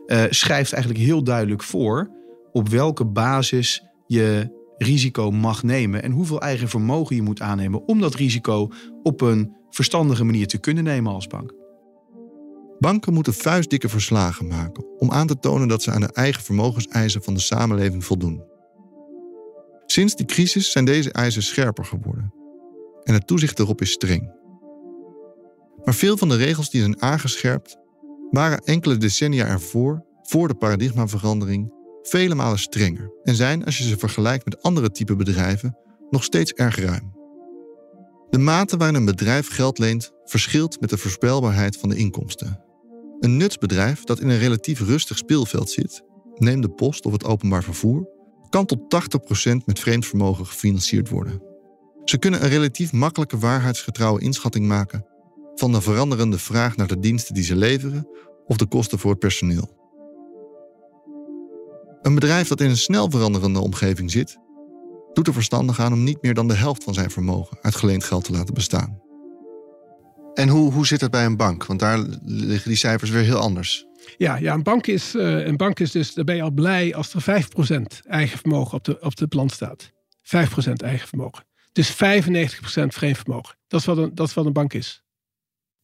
eh, 0.05 0.23
schrijft 0.29 0.73
eigenlijk 0.73 1.03
heel 1.03 1.23
duidelijk 1.23 1.63
voor 1.63 2.11
op 2.51 2.69
welke 2.69 3.05
basis 3.05 3.83
je 4.07 4.53
risico 4.77 5.31
mag 5.31 5.63
nemen 5.63 6.03
en 6.03 6.11
hoeveel 6.11 6.41
eigen 6.41 6.69
vermogen 6.69 7.15
je 7.15 7.21
moet 7.21 7.41
aannemen 7.41 7.87
om 7.87 7.99
dat 7.99 8.15
risico 8.15 8.71
op 9.03 9.21
een 9.21 9.55
verstandige 9.69 10.23
manier 10.23 10.47
te 10.47 10.57
kunnen 10.57 10.83
nemen 10.83 11.13
als 11.13 11.27
bank. 11.27 11.53
Banken 12.79 13.13
moeten 13.13 13.33
vuistdikke 13.33 13.89
verslagen 13.89 14.47
maken 14.47 14.85
om 14.97 15.11
aan 15.11 15.27
te 15.27 15.39
tonen 15.39 15.67
dat 15.67 15.83
ze 15.83 15.91
aan 15.91 16.01
de 16.01 16.13
eigen 16.13 16.43
vermogenseisen 16.43 17.23
van 17.23 17.33
de 17.33 17.39
samenleving 17.39 18.05
voldoen. 18.05 18.43
Sinds 19.85 20.15
de 20.15 20.25
crisis 20.25 20.71
zijn 20.71 20.85
deze 20.85 21.11
eisen 21.11 21.43
scherper 21.43 21.85
geworden 21.85 22.33
en 23.03 23.13
het 23.13 23.27
toezicht 23.27 23.59
erop 23.59 23.81
is 23.81 23.91
streng. 23.91 24.33
Maar 25.85 25.93
veel 25.93 26.17
van 26.17 26.29
de 26.29 26.35
regels 26.35 26.69
die 26.69 26.81
zijn 26.81 27.01
aangescherpt 27.01 27.77
waren 28.31 28.59
enkele 28.63 28.97
decennia 28.97 29.47
ervoor, 29.47 30.05
voor 30.21 30.47
de 30.47 30.55
paradigmaverandering, 30.55 31.73
vele 32.01 32.35
malen 32.35 32.59
strenger 32.59 33.11
en 33.23 33.35
zijn, 33.35 33.65
als 33.65 33.77
je 33.77 33.83
ze 33.83 33.97
vergelijkt 33.97 34.45
met 34.45 34.61
andere 34.61 34.91
type 34.91 35.15
bedrijven, 35.15 35.77
nog 36.09 36.23
steeds 36.23 36.53
erg 36.53 36.79
ruim. 36.79 37.13
De 38.29 38.37
mate 38.37 38.77
waarin 38.77 38.95
een 38.95 39.05
bedrijf 39.05 39.49
geld 39.49 39.77
leent 39.77 40.11
verschilt 40.23 40.81
met 40.81 40.89
de 40.89 40.97
voorspelbaarheid 40.97 41.77
van 41.77 41.89
de 41.89 41.95
inkomsten. 41.95 42.63
Een 43.19 43.37
nutsbedrijf 43.37 44.03
dat 44.03 44.19
in 44.19 44.29
een 44.29 44.37
relatief 44.37 44.79
rustig 44.79 45.17
speelveld 45.17 45.69
zit, 45.69 46.03
neem 46.35 46.61
de 46.61 46.69
post 46.69 47.05
of 47.05 47.11
het 47.11 47.25
openbaar 47.25 47.63
vervoer, 47.63 48.07
kan 48.49 48.65
tot 48.65 48.79
80% 49.51 49.55
met 49.65 49.79
vreemd 49.79 50.05
vermogen 50.05 50.45
gefinancierd 50.45 51.09
worden. 51.09 51.41
Ze 52.03 52.17
kunnen 52.17 52.43
een 52.43 52.49
relatief 52.49 52.91
makkelijke 52.91 53.37
waarheidsgetrouwe 53.37 54.21
inschatting 54.21 54.67
maken 54.67 55.05
van 55.55 55.71
de 55.71 55.81
veranderende 55.81 56.39
vraag 56.39 56.75
naar 56.75 56.87
de 56.87 56.99
diensten 56.99 57.33
die 57.33 57.43
ze 57.43 57.55
leveren 57.55 58.07
of 58.45 58.57
de 58.57 58.65
kosten 58.65 58.99
voor 58.99 59.11
het 59.11 59.19
personeel. 59.19 59.83
Een 62.01 62.15
bedrijf 62.15 62.47
dat 62.47 62.61
in 62.61 62.69
een 62.69 62.77
snel 62.77 63.09
veranderende 63.09 63.59
omgeving 63.59 64.11
zit, 64.11 64.37
doet 65.13 65.27
er 65.27 65.33
verstandig 65.33 65.79
aan 65.79 65.93
om 65.93 66.03
niet 66.03 66.21
meer 66.21 66.33
dan 66.33 66.47
de 66.47 66.53
helft 66.53 66.83
van 66.83 66.93
zijn 66.93 67.11
vermogen 67.11 67.57
uit 67.61 67.75
geleend 67.75 68.03
geld 68.03 68.23
te 68.23 68.31
laten 68.31 68.53
bestaan. 68.53 69.01
En 70.33 70.49
hoe, 70.49 70.71
hoe 70.71 70.87
zit 70.87 71.01
het 71.01 71.11
bij 71.11 71.25
een 71.25 71.37
bank? 71.37 71.65
Want 71.65 71.79
daar 71.79 72.05
liggen 72.23 72.69
die 72.69 72.77
cijfers 72.77 73.11
weer 73.11 73.23
heel 73.23 73.37
anders. 73.37 73.85
Ja, 74.17 74.35
ja 74.35 74.53
een, 74.53 74.63
bank 74.63 74.87
is, 74.87 75.15
uh, 75.15 75.45
een 75.45 75.57
bank 75.57 75.79
is 75.79 75.91
dus, 75.91 76.13
daar 76.13 76.25
ben 76.25 76.35
je 76.35 76.41
al 76.41 76.51
blij 76.51 76.95
als 76.95 77.13
er 77.13 77.43
5% 77.43 78.07
eigen 78.07 78.37
vermogen 78.39 78.77
op 78.77 78.83
de, 78.83 78.97
op 78.99 79.15
de 79.15 79.27
plan 79.27 79.49
staat. 79.49 79.91
5% 80.21 80.73
eigen 80.73 81.07
vermogen. 81.07 81.45
Dus 81.71 81.93
95% 81.93 81.95
vreemd 82.87 83.17
vermogen. 83.17 83.57
Dat 83.67 83.79
is, 83.79 83.85
wat 83.85 83.97
een, 83.97 84.15
dat 84.15 84.27
is 84.27 84.33
wat 84.33 84.45
een 84.45 84.53
bank 84.53 84.73
is. 84.73 85.04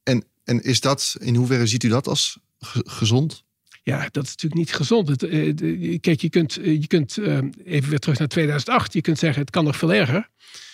En, 0.03 0.25
en 0.43 0.63
is 0.63 0.79
dat, 0.79 1.15
in 1.19 1.35
hoeverre 1.35 1.67
ziet 1.67 1.83
u 1.83 1.89
dat 1.89 2.07
als 2.07 2.39
gezond? 2.85 3.43
Ja, 3.83 4.07
dat 4.11 4.23
is 4.23 4.29
natuurlijk 4.29 4.61
niet 4.61 4.73
gezond. 4.73 5.23
Uh, 5.23 5.99
kijk, 5.99 6.21
je 6.21 6.29
kunt, 6.29 6.53
je 6.53 6.87
kunt 6.87 7.17
uh, 7.17 7.39
even 7.63 7.89
weer 7.89 7.99
terug 7.99 8.19
naar 8.19 8.27
2008. 8.27 8.93
Je 8.93 9.01
kunt 9.01 9.19
zeggen, 9.19 9.41
het 9.41 9.49
kan 9.49 9.63
nog 9.63 9.75
veel 9.75 9.93
erger. 9.93 10.29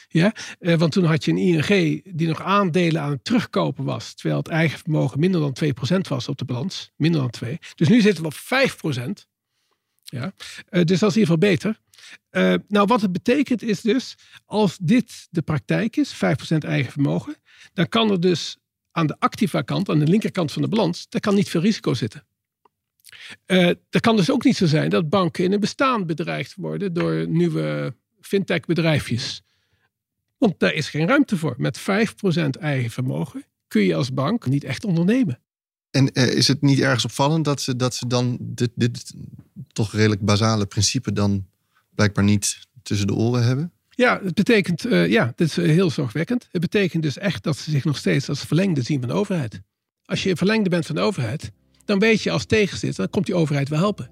Ja? 0.10 0.34
Want 0.60 0.92
toen 0.92 1.04
had 1.04 1.26
je 1.26 1.32
een 1.32 1.38
ING 1.38 2.02
die 2.16 2.28
nog 2.28 2.42
aandelen 2.42 3.02
aan 3.02 3.12
het 3.12 3.24
terugkopen 3.24 3.84
was. 3.84 4.13
Terwijl 4.13 4.38
het 4.38 4.48
eigen 4.48 4.80
vermogen 4.80 5.20
minder 5.20 5.42
dan 5.42 5.56
2% 5.98 6.08
was 6.08 6.28
op 6.28 6.38
de 6.38 6.46
balans. 6.46 6.92
Minder 6.96 7.22
dan 7.22 7.30
2. 7.30 7.58
Dus 7.76 7.88
nu 7.88 8.02
zitten 8.02 8.24
we 8.24 8.30
op 8.30 8.96
5%. 8.96 9.28
Ja? 10.04 10.34
Dus 10.84 11.00
dat 11.00 11.10
is 11.10 11.16
in 11.16 11.22
ieder 11.22 11.22
geval 11.22 11.38
beter. 11.38 11.80
Nou, 12.68 12.88
wat 12.88 13.02
het 13.02 13.12
betekent 13.12 13.63
is 13.63 13.82
dus, 13.82 14.16
als 14.46 14.78
dit 14.82 15.28
de 15.30 15.42
praktijk 15.42 15.96
is, 15.96 16.16
5% 16.16 16.18
eigen 16.58 16.92
vermogen, 16.92 17.36
dan 17.74 17.90
kan 17.90 18.12
er 18.12 18.20
dus 18.20 18.58
aan 18.98 19.08
de 19.08 19.16
activa 19.20 19.62
kant, 19.62 19.90
aan 19.90 20.00
de 20.00 20.08
linkerkant 20.08 20.52
van 20.52 20.62
de 20.62 20.68
balans, 20.68 21.06
daar 21.10 21.22
kan 21.22 21.36
niet 21.36 21.50
veel 21.50 21.62
risico 21.62 21.94
zitten. 21.94 22.26
Uh, 23.46 23.72
kan 23.90 24.16
dus 24.16 24.32
ook 24.32 24.44
niet 24.44 24.56
zo 24.58 24.66
zijn 24.66 24.90
dat 24.90 25.10
banken 25.10 25.44
in 25.44 25.52
een 25.52 25.60
bestaan 25.60 26.06
bedreigd 26.06 26.56
worden 26.56 26.94
door 26.94 27.28
nieuwe 27.28 27.96
fintech 28.22 28.66
bedrijfjes. 28.66 29.42
Want 30.38 30.60
daar 30.60 30.74
is 30.74 30.90
geen 30.90 31.08
ruimte 31.08 31.38
voor. 31.38 31.56
Met 31.58 31.80
5% 31.80 31.84
eigen 32.60 32.92
vermogen 32.92 33.46
kun 33.68 33.82
je 33.82 33.96
als 33.96 34.14
bank 34.14 34.46
niet 34.46 34.64
echt 34.64 34.84
ondernemen. 34.84 35.40
En 35.92 36.10
uh, 36.14 36.28
is 36.28 36.48
het 36.48 36.62
niet 36.62 36.80
ergens 36.80 37.06
opvallend 37.06 37.46
dat 37.46 37.62
ze, 37.62 37.76
dat 37.76 37.96
ze 37.96 38.08
dan 38.08 38.38
dit, 38.42 38.72
dit 38.76 39.14
toch 39.68 39.94
redelijk 39.94 40.22
basale 40.22 40.66
principe 40.66 41.14
dan 41.14 41.48
blijkbaar 41.96 42.24
niet 42.24 42.60
tussen 42.84 43.08
de 43.08 43.14
oren 43.14 43.44
hebben? 43.44 43.72
Ja, 43.98 44.20
het 44.24 44.34
betekent, 44.34 44.86
uh, 44.86 45.08
ja, 45.08 45.34
dit 45.36 45.48
is 45.48 45.56
heel 45.56 45.90
zorgwekkend. 45.90 46.48
Het 46.52 46.62
betekent 46.62 47.04
dus 47.04 47.18
echt 47.18 47.44
dat 47.44 47.58
ze 47.58 47.72
zich 47.72 47.84
nog 47.84 47.98
steeds 47.98 48.30
als 48.30 48.42
verlengde 48.42 48.82
zien 48.82 49.00
van 49.00 49.10
de 49.10 49.16
overheid. 49.16 49.62
Als 50.06 50.24
je 50.24 50.36
verlengde 50.36 50.70
bent 50.70 50.86
van 50.86 50.96
de 50.96 51.02
overheid, 51.02 51.52
dan 51.86 52.00
weet 52.00 52.22
je 52.22 52.32
als 52.32 52.46
tegenzit, 52.46 52.96
dan 52.96 53.10
komt 53.10 53.26
die 53.26 53.36
overheid 53.36 53.70
wel 53.70 53.80
helpen. 53.80 54.10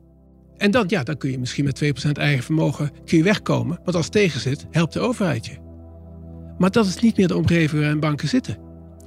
En 0.58 0.72
dan, 0.72 0.86
ja, 0.88 1.04
dan 1.04 1.18
kun 1.18 1.32
je 1.32 1.40
misschien 1.40 1.66
met 1.66 1.84
2% 1.84 2.12
eigen 2.12 2.44
vermogen 2.44 2.92
kun 3.06 3.18
je 3.18 3.24
wegkomen. 3.24 3.80
Want 3.84 3.96
als 3.96 4.10
tegenzit, 4.10 4.66
helpt 4.72 4.94
de 4.94 5.00
overheid 5.00 5.46
je. 5.46 5.58
Maar 6.58 6.72
dat 6.72 6.86
is 6.86 7.00
niet 7.00 7.18
meer 7.18 7.28
de 7.28 7.38
omgeving 7.38 7.82
waarin 7.82 8.00
banken 8.00 8.28
zitten. 8.28 8.58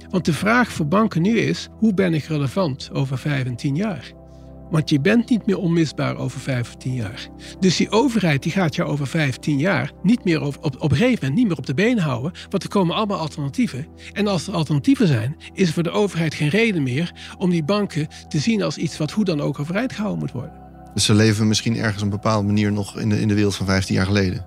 Want 0.09 0.25
de 0.25 0.33
vraag 0.33 0.71
voor 0.71 0.87
banken 0.87 1.21
nu 1.21 1.37
is: 1.37 1.67
hoe 1.71 1.93
ben 1.93 2.13
ik 2.13 2.23
relevant 2.23 2.89
over 2.93 3.17
vijf 3.17 3.45
en 3.45 3.55
tien 3.55 3.75
jaar? 3.75 4.11
Want 4.69 4.89
je 4.89 5.01
bent 5.01 5.29
niet 5.29 5.45
meer 5.45 5.57
onmisbaar 5.57 6.17
over 6.17 6.39
vijf 6.39 6.67
of 6.67 6.75
tien 6.75 6.93
jaar. 6.93 7.27
Dus 7.59 7.77
die 7.77 7.89
overheid 7.89 8.43
die 8.43 8.51
gaat 8.51 8.75
jou 8.75 8.89
over 8.89 9.07
vijf, 9.07 9.37
tien 9.37 9.57
jaar 9.57 9.91
niet 10.03 10.23
meer 10.23 10.41
op, 10.41 10.57
op, 10.61 10.81
op 10.81 10.91
een 10.91 10.97
gegeven 10.97 11.19
moment 11.21 11.39
niet 11.39 11.47
meer 11.47 11.57
op 11.57 11.65
de 11.65 11.73
been 11.73 11.99
houden. 11.99 12.31
Want 12.49 12.63
er 12.63 12.69
komen 12.69 12.95
allemaal 12.95 13.19
alternatieven. 13.19 13.87
En 14.13 14.27
als 14.27 14.47
er 14.47 14.53
alternatieven 14.53 15.07
zijn, 15.07 15.35
is 15.53 15.67
er 15.67 15.73
voor 15.73 15.83
de 15.83 15.91
overheid 15.91 16.33
geen 16.33 16.49
reden 16.49 16.83
meer 16.83 17.13
om 17.37 17.49
die 17.49 17.63
banken 17.63 18.07
te 18.27 18.39
zien 18.39 18.63
als 18.63 18.77
iets 18.77 18.97
wat 18.97 19.11
hoe 19.11 19.25
dan 19.25 19.41
ook 19.41 19.59
overeind 19.59 19.93
gehouden 19.93 20.19
moet 20.19 20.31
worden. 20.31 20.53
Dus 20.93 21.05
ze 21.05 21.13
leven 21.13 21.47
misschien 21.47 21.77
ergens 21.77 21.97
op 21.97 22.03
een 22.03 22.09
bepaalde 22.09 22.47
manier 22.47 22.71
nog 22.71 22.99
in 22.99 23.09
de, 23.09 23.21
in 23.21 23.27
de 23.27 23.33
wereld 23.33 23.55
van 23.55 23.65
15 23.65 23.95
jaar 23.95 24.05
geleden. 24.05 24.45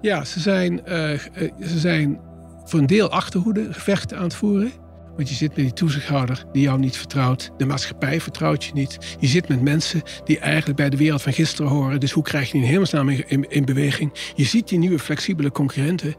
Ja, 0.00 0.24
ze 0.24 0.40
zijn, 0.40 0.84
eh, 0.84 1.12
eh, 1.12 1.20
ze 1.60 1.78
zijn 1.78 2.20
voor 2.64 2.80
een 2.80 2.86
deel 2.86 3.10
achterhoede 3.10 3.72
gevechten 3.72 4.16
aan 4.16 4.22
het 4.22 4.34
voeren. 4.34 4.72
Want 5.16 5.28
je 5.28 5.34
zit 5.34 5.48
met 5.48 5.64
die 5.64 5.72
toezichthouder 5.72 6.44
die 6.52 6.62
jou 6.62 6.78
niet 6.78 6.96
vertrouwt. 6.96 7.50
De 7.56 7.66
maatschappij 7.66 8.20
vertrouwt 8.20 8.64
je 8.64 8.72
niet. 8.74 9.16
Je 9.20 9.26
zit 9.26 9.48
met 9.48 9.62
mensen 9.62 10.02
die 10.24 10.38
eigenlijk 10.38 10.76
bij 10.76 10.90
de 10.90 10.96
wereld 10.96 11.22
van 11.22 11.32
gisteren 11.32 11.70
horen. 11.70 12.00
Dus 12.00 12.12
hoe 12.12 12.22
krijg 12.22 12.46
je 12.46 12.52
die 12.52 12.62
in 12.62 12.68
hemelsnaam 12.68 13.08
in, 13.08 13.48
in, 13.48 13.64
beweging? 13.64 14.12
Je 14.34 14.44
ziet 14.44 14.68
die 14.68 14.78
nieuwe 14.78 14.98
flexibele 14.98 15.50
concurrenten. 15.50 16.14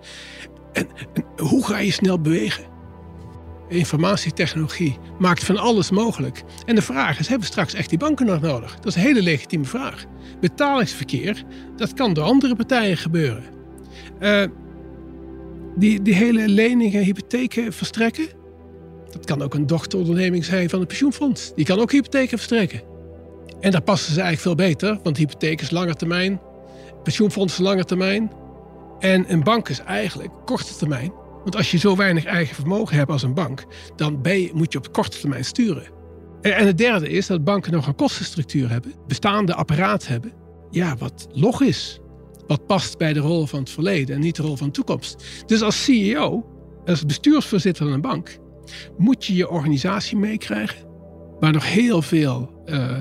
En, 0.73 0.87
hoe 1.37 1.65
ga 1.65 1.77
je 1.77 1.91
snel 1.91 2.21
bewegen? 2.21 2.63
Informatietechnologie 3.69 4.97
maakt 5.19 5.43
van 5.43 5.57
alles 5.57 5.89
mogelijk. 5.89 6.43
En 6.65 6.75
de 6.75 6.81
vraag 6.81 7.19
is, 7.19 7.27
hebben 7.27 7.47
we 7.47 7.53
straks 7.53 7.73
echt 7.73 7.89
die 7.89 7.97
banken 7.97 8.25
nog 8.25 8.41
nodig? 8.41 8.75
Dat 8.75 8.85
is 8.85 8.95
een 8.95 9.01
hele 9.01 9.21
legitieme 9.21 9.65
vraag. 9.65 10.05
Betalingsverkeer, 10.39 11.43
dat 11.75 11.93
kan 11.93 12.13
door 12.13 12.23
andere 12.23 12.55
partijen 12.55 12.97
gebeuren. 12.97 13.43
Uh, 14.19 14.43
die, 15.75 16.01
die 16.01 16.13
hele 16.13 16.47
leningen, 16.47 17.03
hypotheken 17.03 17.73
verstrekken, 17.73 18.27
dat 19.13 19.25
kan 19.25 19.41
ook 19.41 19.53
een 19.53 19.67
dochteronderneming 19.67 20.45
zijn 20.45 20.69
van 20.69 20.79
het 20.79 20.87
pensioenfonds. 20.87 21.51
Die 21.55 21.65
kan 21.65 21.79
ook 21.79 21.91
hypotheken 21.91 22.37
verstrekken. 22.37 22.81
En 23.59 23.71
daar 23.71 23.81
passen 23.81 24.13
ze 24.13 24.21
eigenlijk 24.21 24.57
veel 24.57 24.67
beter, 24.67 24.99
want 25.03 25.17
hypotheek 25.17 25.61
is 25.61 25.71
lange 25.71 25.95
termijn, 25.95 26.41
pensioenfonds 27.03 27.53
is 27.53 27.59
lange 27.59 27.85
termijn. 27.85 28.31
En 28.99 29.31
een 29.31 29.43
bank 29.43 29.69
is 29.69 29.79
eigenlijk 29.79 30.31
korte 30.45 30.75
termijn. 30.75 31.13
Want 31.43 31.55
als 31.55 31.71
je 31.71 31.77
zo 31.77 31.95
weinig 31.95 32.25
eigen 32.25 32.55
vermogen 32.55 32.97
hebt 32.97 33.11
als 33.11 33.23
een 33.23 33.33
bank, 33.33 33.65
dan 33.95 34.19
je, 34.23 34.51
moet 34.53 34.71
je 34.71 34.77
op 34.77 34.93
korte 34.93 35.19
termijn 35.19 35.45
sturen. 35.45 35.83
En 36.41 36.65
het 36.65 36.77
derde 36.77 37.09
is 37.09 37.27
dat 37.27 37.43
banken 37.43 37.71
nog 37.71 37.87
een 37.87 37.95
kostenstructuur 37.95 38.69
hebben, 38.69 38.93
bestaande 39.07 39.53
apparaat 39.53 40.07
hebben, 40.07 40.31
ja, 40.69 40.95
wat 40.97 41.27
log 41.31 41.61
is. 41.61 41.99
Wat 42.47 42.65
past 42.65 42.97
bij 42.97 43.13
de 43.13 43.19
rol 43.19 43.45
van 43.45 43.59
het 43.59 43.69
verleden 43.69 44.15
en 44.15 44.21
niet 44.21 44.35
de 44.35 44.41
rol 44.41 44.55
van 44.55 44.67
de 44.67 44.73
toekomst. 44.73 45.23
Dus 45.45 45.61
als 45.61 45.83
CEO, 45.83 46.45
als 46.85 47.05
bestuursvoorzitter 47.05 47.85
van 47.85 47.93
een 47.93 48.01
bank, 48.01 48.37
moet 48.97 49.25
je 49.25 49.35
je 49.35 49.49
organisatie 49.49 50.17
meekrijgen. 50.17 50.87
Waar 51.39 51.51
nog 51.51 51.71
heel 51.71 52.01
veel 52.01 52.61
uh, 52.65 52.99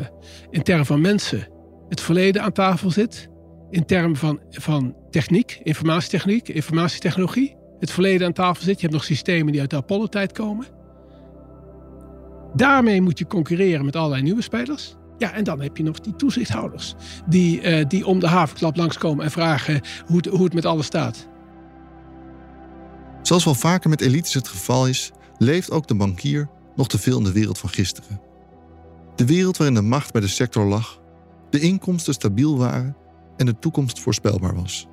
in 0.50 0.62
termen 0.62 0.86
van 0.86 1.00
mensen 1.00 1.48
het 1.88 2.00
verleden 2.00 2.42
aan 2.42 2.52
tafel 2.52 2.90
zit. 2.90 3.28
In 3.70 3.84
termen 3.84 4.16
van, 4.16 4.40
van 4.50 4.96
techniek, 5.10 5.60
informatietechniek, 5.62 6.48
informatietechnologie. 6.48 7.56
Het 7.78 7.90
verleden 7.90 8.26
aan 8.26 8.32
tafel 8.32 8.62
zit. 8.62 8.74
Je 8.74 8.80
hebt 8.80 8.92
nog 8.92 9.04
systemen 9.04 9.52
die 9.52 9.60
uit 9.60 9.70
de 9.70 9.76
Apollo-tijd 9.76 10.32
komen. 10.32 10.66
Daarmee 12.54 13.00
moet 13.00 13.18
je 13.18 13.26
concurreren 13.26 13.84
met 13.84 13.96
allerlei 13.96 14.22
nieuwe 14.22 14.42
spelers. 14.42 14.96
Ja, 15.18 15.32
en 15.32 15.44
dan 15.44 15.60
heb 15.60 15.76
je 15.76 15.82
nog 15.82 16.00
die 16.00 16.16
toezichthouders. 16.16 16.94
Die, 17.26 17.62
uh, 17.62 17.84
die 17.88 18.06
om 18.06 18.18
de 18.20 18.26
havenklap 18.26 18.76
langskomen 18.76 19.24
en 19.24 19.30
vragen 19.30 19.80
hoe 20.06 20.16
het, 20.16 20.26
hoe 20.26 20.44
het 20.44 20.54
met 20.54 20.64
alles 20.64 20.86
staat. 20.86 21.28
Zoals 23.22 23.44
wel 23.44 23.54
vaker 23.54 23.90
met 23.90 24.00
elites 24.00 24.34
het 24.34 24.48
geval 24.48 24.86
is, 24.86 25.12
leeft 25.42 25.70
ook 25.70 25.86
de 25.86 25.94
bankier 25.94 26.48
nog 26.76 26.88
te 26.88 26.98
veel 26.98 27.18
in 27.18 27.24
de 27.24 27.32
wereld 27.32 27.58
van 27.58 27.70
gisteren. 27.70 28.20
De 29.14 29.26
wereld 29.26 29.56
waarin 29.56 29.76
de 29.76 29.82
macht 29.82 30.12
bij 30.12 30.20
de 30.20 30.28
sector 30.28 30.64
lag, 30.64 31.00
de 31.50 31.60
inkomsten 31.60 32.14
stabiel 32.14 32.58
waren 32.58 32.96
en 33.36 33.46
de 33.46 33.58
toekomst 33.58 34.00
voorspelbaar 34.00 34.54
was. 34.54 34.86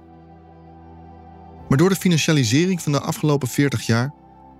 Maar 1.69 1.77
door 1.77 1.89
de 1.89 1.95
financialisering 1.95 2.81
van 2.81 2.91
de 2.91 2.99
afgelopen 2.99 3.47
40 3.47 3.85
jaar 3.85 4.13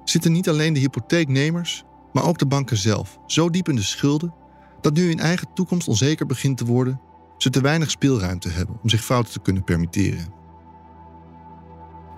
zitten 0.04 0.32
niet 0.32 0.50
alleen 0.50 0.74
de 0.74 0.80
hypotheeknemers, 0.80 1.84
maar 2.14 2.24
ook 2.24 2.38
de 2.38 2.46
banken 2.46 2.78
zelf 2.78 3.20
zo 3.28 3.50
diep 3.50 3.70
in 3.70 3.76
de 3.76 3.82
schulden 3.82 4.34
dat 4.82 4.94
nu 4.94 5.08
hun 5.08 5.20
eigen 5.20 5.48
toekomst 5.54 5.88
onzeker 5.88 6.26
begint 6.26 6.58
te 6.58 6.66
worden, 6.66 7.02
ze 7.38 7.50
te 7.50 7.62
weinig 7.62 7.90
speelruimte 7.90 8.50
hebben 8.50 8.80
om 8.82 8.90
zich 8.90 9.04
fouten 9.04 9.34
te 9.34 9.40
kunnen 9.40 9.64
permitteren. 9.64 10.34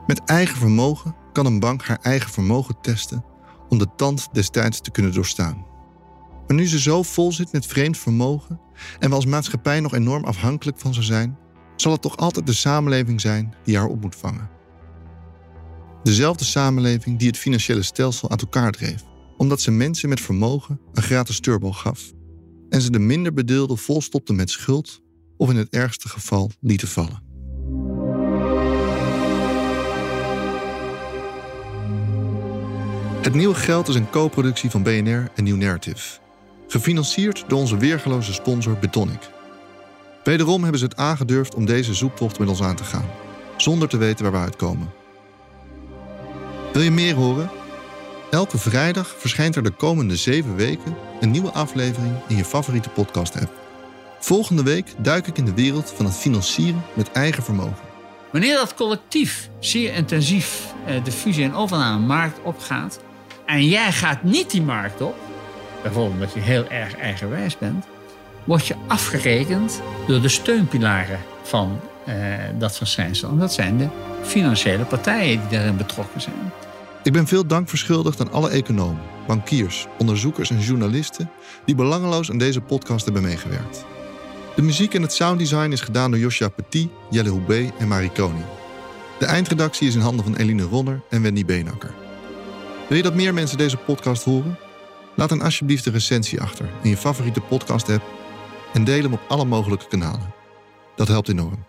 Met 0.07 0.23
eigen 0.23 0.57
vermogen 0.57 1.15
kan 1.34 1.45
een 1.45 1.60
bank 1.60 1.84
haar 1.84 1.99
eigen 2.01 2.31
vermogen 2.31 2.75
testen 2.81 3.23
om 3.71 3.77
de 3.77 3.88
tand 3.95 4.27
destijds 4.31 4.81
te 4.81 4.91
kunnen 4.91 5.13
doorstaan. 5.13 5.65
Maar 6.47 6.55
nu 6.55 6.67
ze 6.67 6.79
zo 6.79 7.03
vol 7.03 7.31
zit 7.31 7.51
met 7.51 7.65
vreemd 7.65 7.97
vermogen 7.97 8.60
en 8.99 9.10
we 9.10 9.15
als 9.15 9.25
maatschappij 9.25 9.79
nog 9.79 9.93
enorm 9.93 10.23
afhankelijk 10.23 10.79
van 10.79 10.93
ze 10.93 11.01
zijn, 11.01 11.38
zal 11.75 11.91
het 11.91 12.01
toch 12.01 12.17
altijd 12.17 12.45
de 12.45 12.53
samenleving 12.53 13.21
zijn 13.21 13.53
die 13.63 13.77
haar 13.77 13.88
op 13.88 14.01
moet 14.01 14.15
vangen. 14.15 14.49
Dezelfde 16.03 16.45
samenleving 16.45 17.19
die 17.19 17.27
het 17.27 17.38
financiële 17.38 17.84
stelsel 17.84 18.29
uit 18.29 18.41
elkaar 18.41 18.71
dreef, 18.71 19.03
omdat 19.38 19.62
ze 19.62 19.71
mensen 19.71 20.10
met 20.10 20.21
vermogen 20.21 20.79
een 20.93 21.03
gratis 21.03 21.39
turbo 21.39 21.71
gaf 21.71 22.12
en 22.69 22.81
ze 22.81 22.91
de 22.91 22.99
minder 22.99 23.34
bedeelden 23.34 23.77
volstopte 23.77 24.34
met 24.34 24.49
schuld 24.49 25.01
of 25.38 25.49
in 25.49 25.55
het 25.55 25.69
ergste 25.69 26.10
geval 26.10 26.51
lieten 26.60 26.88
vallen. 26.88 27.31
Het 33.21 33.34
Nieuwe 33.34 33.55
Geld 33.55 33.88
is 33.88 33.95
een 33.95 34.10
co-productie 34.10 34.69
van 34.69 34.84
BNR 34.84 35.31
en 35.36 35.43
New 35.43 35.55
Narrative. 35.55 36.19
Gefinancierd 36.67 37.43
door 37.47 37.60
onze 37.60 37.77
weergeloze 37.77 38.34
sponsor 38.34 38.77
Betonic. 38.79 39.29
Wederom 40.23 40.62
hebben 40.62 40.79
ze 40.79 40.86
het 40.86 40.97
aangedurfd 40.97 41.55
om 41.55 41.65
deze 41.65 41.93
zoektocht 41.93 42.39
met 42.39 42.47
ons 42.47 42.62
aan 42.62 42.75
te 42.75 42.84
gaan, 42.84 43.05
zonder 43.57 43.89
te 43.89 43.97
weten 43.97 44.23
waar 44.23 44.34
we 44.34 44.38
uitkomen. 44.38 44.93
Wil 46.73 46.81
je 46.81 46.91
meer 46.91 47.15
horen? 47.15 47.49
Elke 48.31 48.57
vrijdag 48.57 49.15
verschijnt 49.17 49.55
er 49.55 49.63
de 49.63 49.71
komende 49.71 50.15
zeven 50.15 50.55
weken 50.55 50.95
een 51.19 51.31
nieuwe 51.31 51.51
aflevering 51.51 52.15
in 52.27 52.36
je 52.36 52.45
favoriete 52.45 52.89
podcast-app. 52.89 53.51
Volgende 54.19 54.63
week 54.63 54.93
duik 54.97 55.27
ik 55.27 55.38
in 55.38 55.45
de 55.45 55.53
wereld 55.53 55.93
van 55.95 56.05
het 56.05 56.15
financieren 56.15 56.84
met 56.93 57.12
eigen 57.12 57.43
vermogen. 57.43 57.89
Wanneer 58.31 58.55
dat 58.55 58.73
collectief 58.73 59.49
zeer 59.60 59.93
intensief 59.93 60.73
eh, 60.86 61.03
de 61.03 61.12
fusie- 61.12 61.43
en 61.43 61.53
overname-markt 61.53 62.39
opgaat, 62.43 62.99
en 63.52 63.68
jij 63.68 63.92
gaat 63.92 64.24
niet 64.24 64.52
die 64.52 64.62
markt 64.62 65.02
op, 65.02 65.16
bijvoorbeeld 65.82 66.14
omdat 66.14 66.34
je 66.34 66.40
heel 66.40 66.68
erg 66.68 66.96
eigenwijs 66.96 67.58
bent, 67.58 67.86
word 68.44 68.68
je 68.68 68.76
afgerekend 68.88 69.82
door 70.08 70.22
de 70.22 70.30
steunpilaren 70.30 71.20
van 71.44 71.80
uh, 72.08 72.16
dat 72.58 72.78
verschijnsel. 72.78 73.30
En 73.30 73.38
dat 73.38 73.54
zijn 73.54 73.78
de 73.78 73.88
financiële 74.22 74.84
partijen 74.84 75.40
die 75.40 75.58
daarin 75.58 75.78
betrokken 75.78 76.22
zijn. 76.22 76.52
Ik 77.04 77.14
ben 77.14 77.28
veel 77.28 77.48
dank 77.48 77.70
verschuldigd 77.70 78.20
aan 78.20 78.32
alle 78.32 78.50
economen, 78.50 79.02
bankiers, 79.28 79.88
onderzoekers 79.98 80.50
en 80.50 80.60
journalisten 80.60 81.30
die 81.66 81.76
belangeloos 81.76 82.32
aan 82.32 82.38
deze 82.38 82.62
podcast 82.62 83.06
hebben 83.06 83.24
meegewerkt. 83.24 83.86
De 84.56 84.62
muziek 84.62 84.94
en 84.94 85.02
het 85.02 85.14
sounddesign 85.14 85.72
is 85.72 85.82
gedaan 85.82 86.12
door 86.12 86.20
Joshua 86.20 86.50
Petit, 86.50 86.90
Jelle 87.10 87.30
Houbé 87.30 87.72
en 87.80 87.88
Marie 87.88 88.12
Koning. 88.12 88.46
De 89.20 89.26
eindredactie 89.26 89.88
is 89.88 89.96
in 89.96 90.02
handen 90.02 90.26
van 90.26 90.36
Eline 90.36 90.64
Ronner 90.64 91.02
en 91.10 91.22
Wendy 91.22 91.46
Beenakker. 91.46 92.01
Wil 92.91 92.99
je 92.99 93.06
dat 93.06 93.15
meer 93.15 93.34
mensen 93.34 93.58
deze 93.58 93.77
podcast 93.77 94.23
horen? 94.23 94.58
Laat 95.15 95.30
dan 95.30 95.41
alsjeblieft 95.41 95.86
een 95.86 95.93
recensie 95.93 96.41
achter 96.41 96.69
in 96.84 96.89
je 96.89 96.97
favoriete 96.97 97.41
podcast-app 97.41 98.04
en 98.73 98.84
deel 98.84 99.01
hem 99.01 99.13
op 99.13 99.21
alle 99.27 99.45
mogelijke 99.45 99.88
kanalen. 99.88 100.34
Dat 100.95 101.08
helpt 101.08 101.30
enorm. 101.30 101.65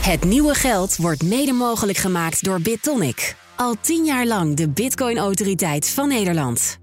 Het 0.00 0.24
nieuwe 0.24 0.54
geld 0.54 0.96
wordt 0.96 1.22
mede 1.22 1.52
mogelijk 1.52 1.98
gemaakt 1.98 2.44
door 2.44 2.60
BitTonic. 2.60 3.36
Al 3.56 3.74
tien 3.80 4.04
jaar 4.04 4.26
lang 4.26 4.56
de 4.56 4.68
Bitcoin-autoriteit 4.68 5.88
van 5.88 6.08
Nederland. 6.08 6.78